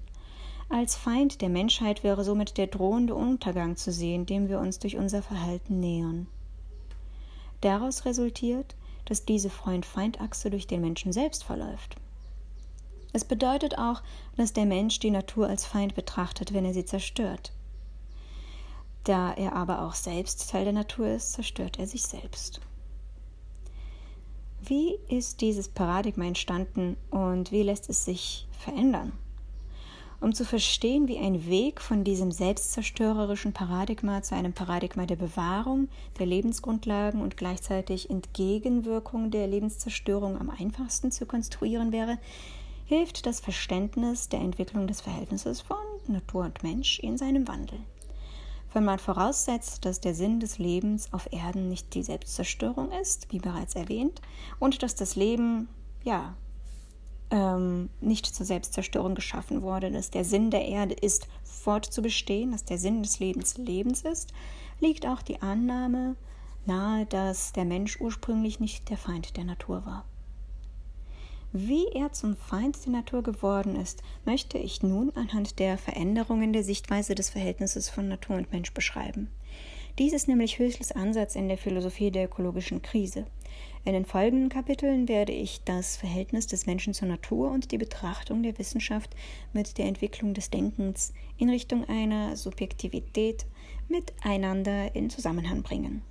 Als 0.68 0.94
Feind 0.94 1.40
der 1.40 1.48
Menschheit 1.48 2.04
wäre 2.04 2.22
somit 2.22 2.58
der 2.58 2.68
drohende 2.68 3.16
Untergang 3.16 3.74
zu 3.76 3.90
sehen, 3.90 4.24
dem 4.24 4.48
wir 4.48 4.60
uns 4.60 4.78
durch 4.78 4.96
unser 4.96 5.20
Verhalten 5.20 5.80
nähern. 5.80 6.28
Daraus 7.60 8.04
resultiert, 8.04 8.76
dass 9.06 9.24
diese 9.24 9.50
Freund-Feind-Achse 9.50 10.50
durch 10.50 10.68
den 10.68 10.80
Menschen 10.80 11.12
selbst 11.12 11.42
verläuft. 11.42 11.96
Es 13.12 13.24
bedeutet 13.24 13.78
auch, 13.78 14.04
dass 14.36 14.52
der 14.52 14.66
Mensch 14.66 15.00
die 15.00 15.10
Natur 15.10 15.48
als 15.48 15.66
Feind 15.66 15.96
betrachtet, 15.96 16.54
wenn 16.54 16.64
er 16.64 16.72
sie 16.72 16.84
zerstört. 16.84 17.50
Da 19.04 19.32
er 19.32 19.54
aber 19.54 19.82
auch 19.82 19.94
selbst 19.94 20.50
Teil 20.50 20.64
der 20.64 20.72
Natur 20.72 21.08
ist, 21.08 21.32
zerstört 21.32 21.78
er 21.78 21.86
sich 21.86 22.02
selbst. 22.02 22.60
Wie 24.60 24.98
ist 25.08 25.40
dieses 25.40 25.68
Paradigma 25.68 26.24
entstanden 26.24 26.96
und 27.10 27.52
wie 27.52 27.62
lässt 27.62 27.88
es 27.88 28.04
sich 28.04 28.46
verändern? 28.58 29.12
um 30.20 30.34
zu 30.34 30.44
verstehen, 30.44 31.06
wie 31.06 31.18
ein 31.18 31.46
Weg 31.46 31.80
von 31.80 32.02
diesem 32.02 32.32
selbstzerstörerischen 32.32 33.52
Paradigma 33.52 34.22
zu 34.22 34.34
einem 34.34 34.52
Paradigma 34.52 35.06
der 35.06 35.16
Bewahrung 35.16 35.88
der 36.18 36.26
Lebensgrundlagen 36.26 37.22
und 37.22 37.36
gleichzeitig 37.36 38.10
Entgegenwirkung 38.10 39.30
der 39.30 39.46
Lebenszerstörung 39.46 40.38
am 40.38 40.50
einfachsten 40.50 41.12
zu 41.12 41.26
konstruieren 41.26 41.92
wäre, 41.92 42.18
hilft 42.86 43.26
das 43.26 43.40
Verständnis 43.40 44.28
der 44.28 44.40
Entwicklung 44.40 44.86
des 44.86 45.00
Verhältnisses 45.00 45.60
von 45.60 45.76
Natur 46.08 46.44
und 46.46 46.62
Mensch 46.62 46.98
in 46.98 47.16
seinem 47.16 47.46
Wandel. 47.46 47.78
Wenn 48.72 48.84
man 48.84 48.98
voraussetzt, 48.98 49.84
dass 49.84 50.00
der 50.00 50.14
Sinn 50.14 50.40
des 50.40 50.58
Lebens 50.58 51.12
auf 51.12 51.32
Erden 51.32 51.68
nicht 51.68 51.94
die 51.94 52.02
Selbstzerstörung 52.02 52.90
ist, 52.92 53.32
wie 53.32 53.38
bereits 53.38 53.74
erwähnt, 53.74 54.20
und 54.58 54.82
dass 54.82 54.94
das 54.94 55.16
Leben 55.16 55.68
ja 56.04 56.34
ähm, 57.30 57.88
nicht 58.00 58.26
zur 58.26 58.46
Selbstzerstörung 58.46 59.14
geschaffen 59.14 59.62
wurde, 59.62 59.90
dass 59.90 60.10
der 60.10 60.24
Sinn 60.24 60.50
der 60.50 60.66
Erde 60.66 60.94
ist, 60.94 61.28
fortzubestehen, 61.44 62.52
dass 62.52 62.64
der 62.64 62.78
Sinn 62.78 63.02
des 63.02 63.18
Lebens 63.18 63.56
Lebens 63.56 64.02
ist, 64.02 64.32
liegt 64.80 65.06
auch 65.06 65.22
die 65.22 65.42
Annahme 65.42 66.16
nahe, 66.66 67.06
dass 67.06 67.52
der 67.52 67.64
Mensch 67.64 68.00
ursprünglich 68.00 68.60
nicht 68.60 68.90
der 68.90 68.98
Feind 68.98 69.36
der 69.36 69.44
Natur 69.44 69.84
war. 69.86 70.04
Wie 71.52 71.86
er 71.94 72.12
zum 72.12 72.36
Feind 72.36 72.84
der 72.84 72.92
Natur 72.92 73.22
geworden 73.22 73.74
ist, 73.74 74.02
möchte 74.26 74.58
ich 74.58 74.82
nun 74.82 75.10
anhand 75.14 75.58
der 75.58 75.78
Veränderungen 75.78 76.52
der 76.52 76.62
Sichtweise 76.62 77.14
des 77.14 77.30
Verhältnisses 77.30 77.88
von 77.88 78.06
Natur 78.06 78.36
und 78.36 78.52
Mensch 78.52 78.74
beschreiben. 78.74 79.30
Dies 79.98 80.12
ist 80.12 80.28
nämlich 80.28 80.58
Höchstens 80.58 80.92
Ansatz 80.92 81.36
in 81.36 81.48
der 81.48 81.56
Philosophie 81.56 82.10
der 82.10 82.26
ökologischen 82.26 82.82
Krise. 82.82 83.24
In 83.86 83.94
den 83.94 84.04
folgenden 84.04 84.50
Kapiteln 84.50 85.08
werde 85.08 85.32
ich 85.32 85.62
das 85.64 85.96
Verhältnis 85.96 86.46
des 86.46 86.66
Menschen 86.66 86.92
zur 86.92 87.08
Natur 87.08 87.50
und 87.50 87.72
die 87.72 87.78
Betrachtung 87.78 88.42
der 88.42 88.58
Wissenschaft 88.58 89.16
mit 89.54 89.78
der 89.78 89.86
Entwicklung 89.86 90.34
des 90.34 90.50
Denkens 90.50 91.14
in 91.38 91.48
Richtung 91.48 91.88
einer 91.88 92.36
Subjektivität 92.36 93.46
miteinander 93.88 94.94
in 94.94 95.08
Zusammenhang 95.08 95.62
bringen. 95.62 96.02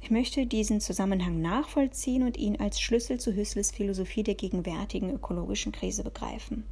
Ich 0.00 0.10
möchte 0.10 0.46
diesen 0.46 0.80
Zusammenhang 0.80 1.40
nachvollziehen 1.40 2.22
und 2.22 2.36
ihn 2.36 2.56
als 2.60 2.80
Schlüssel 2.80 3.18
zu 3.18 3.34
Hüsles 3.34 3.70
Philosophie 3.70 4.22
der 4.22 4.34
gegenwärtigen 4.34 5.10
ökologischen 5.10 5.72
Krise 5.72 6.04
begreifen. 6.04 6.64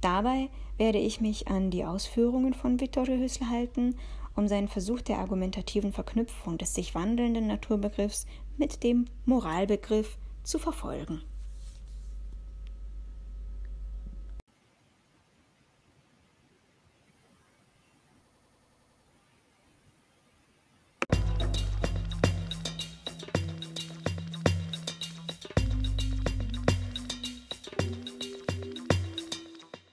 Dabei 0.00 0.48
werde 0.76 0.98
ich 0.98 1.20
mich 1.20 1.48
an 1.48 1.70
die 1.70 1.84
Ausführungen 1.84 2.52
von 2.52 2.80
Vittorio 2.80 3.16
Hüssel 3.16 3.48
halten 3.48 3.94
um 4.36 4.48
seinen 4.48 4.68
Versuch 4.68 5.00
der 5.00 5.18
argumentativen 5.18 5.92
Verknüpfung 5.92 6.58
des 6.58 6.74
sich 6.74 6.94
wandelnden 6.94 7.46
Naturbegriffs 7.46 8.26
mit 8.56 8.82
dem 8.82 9.06
Moralbegriff 9.24 10.18
zu 10.42 10.58
verfolgen. 10.58 11.22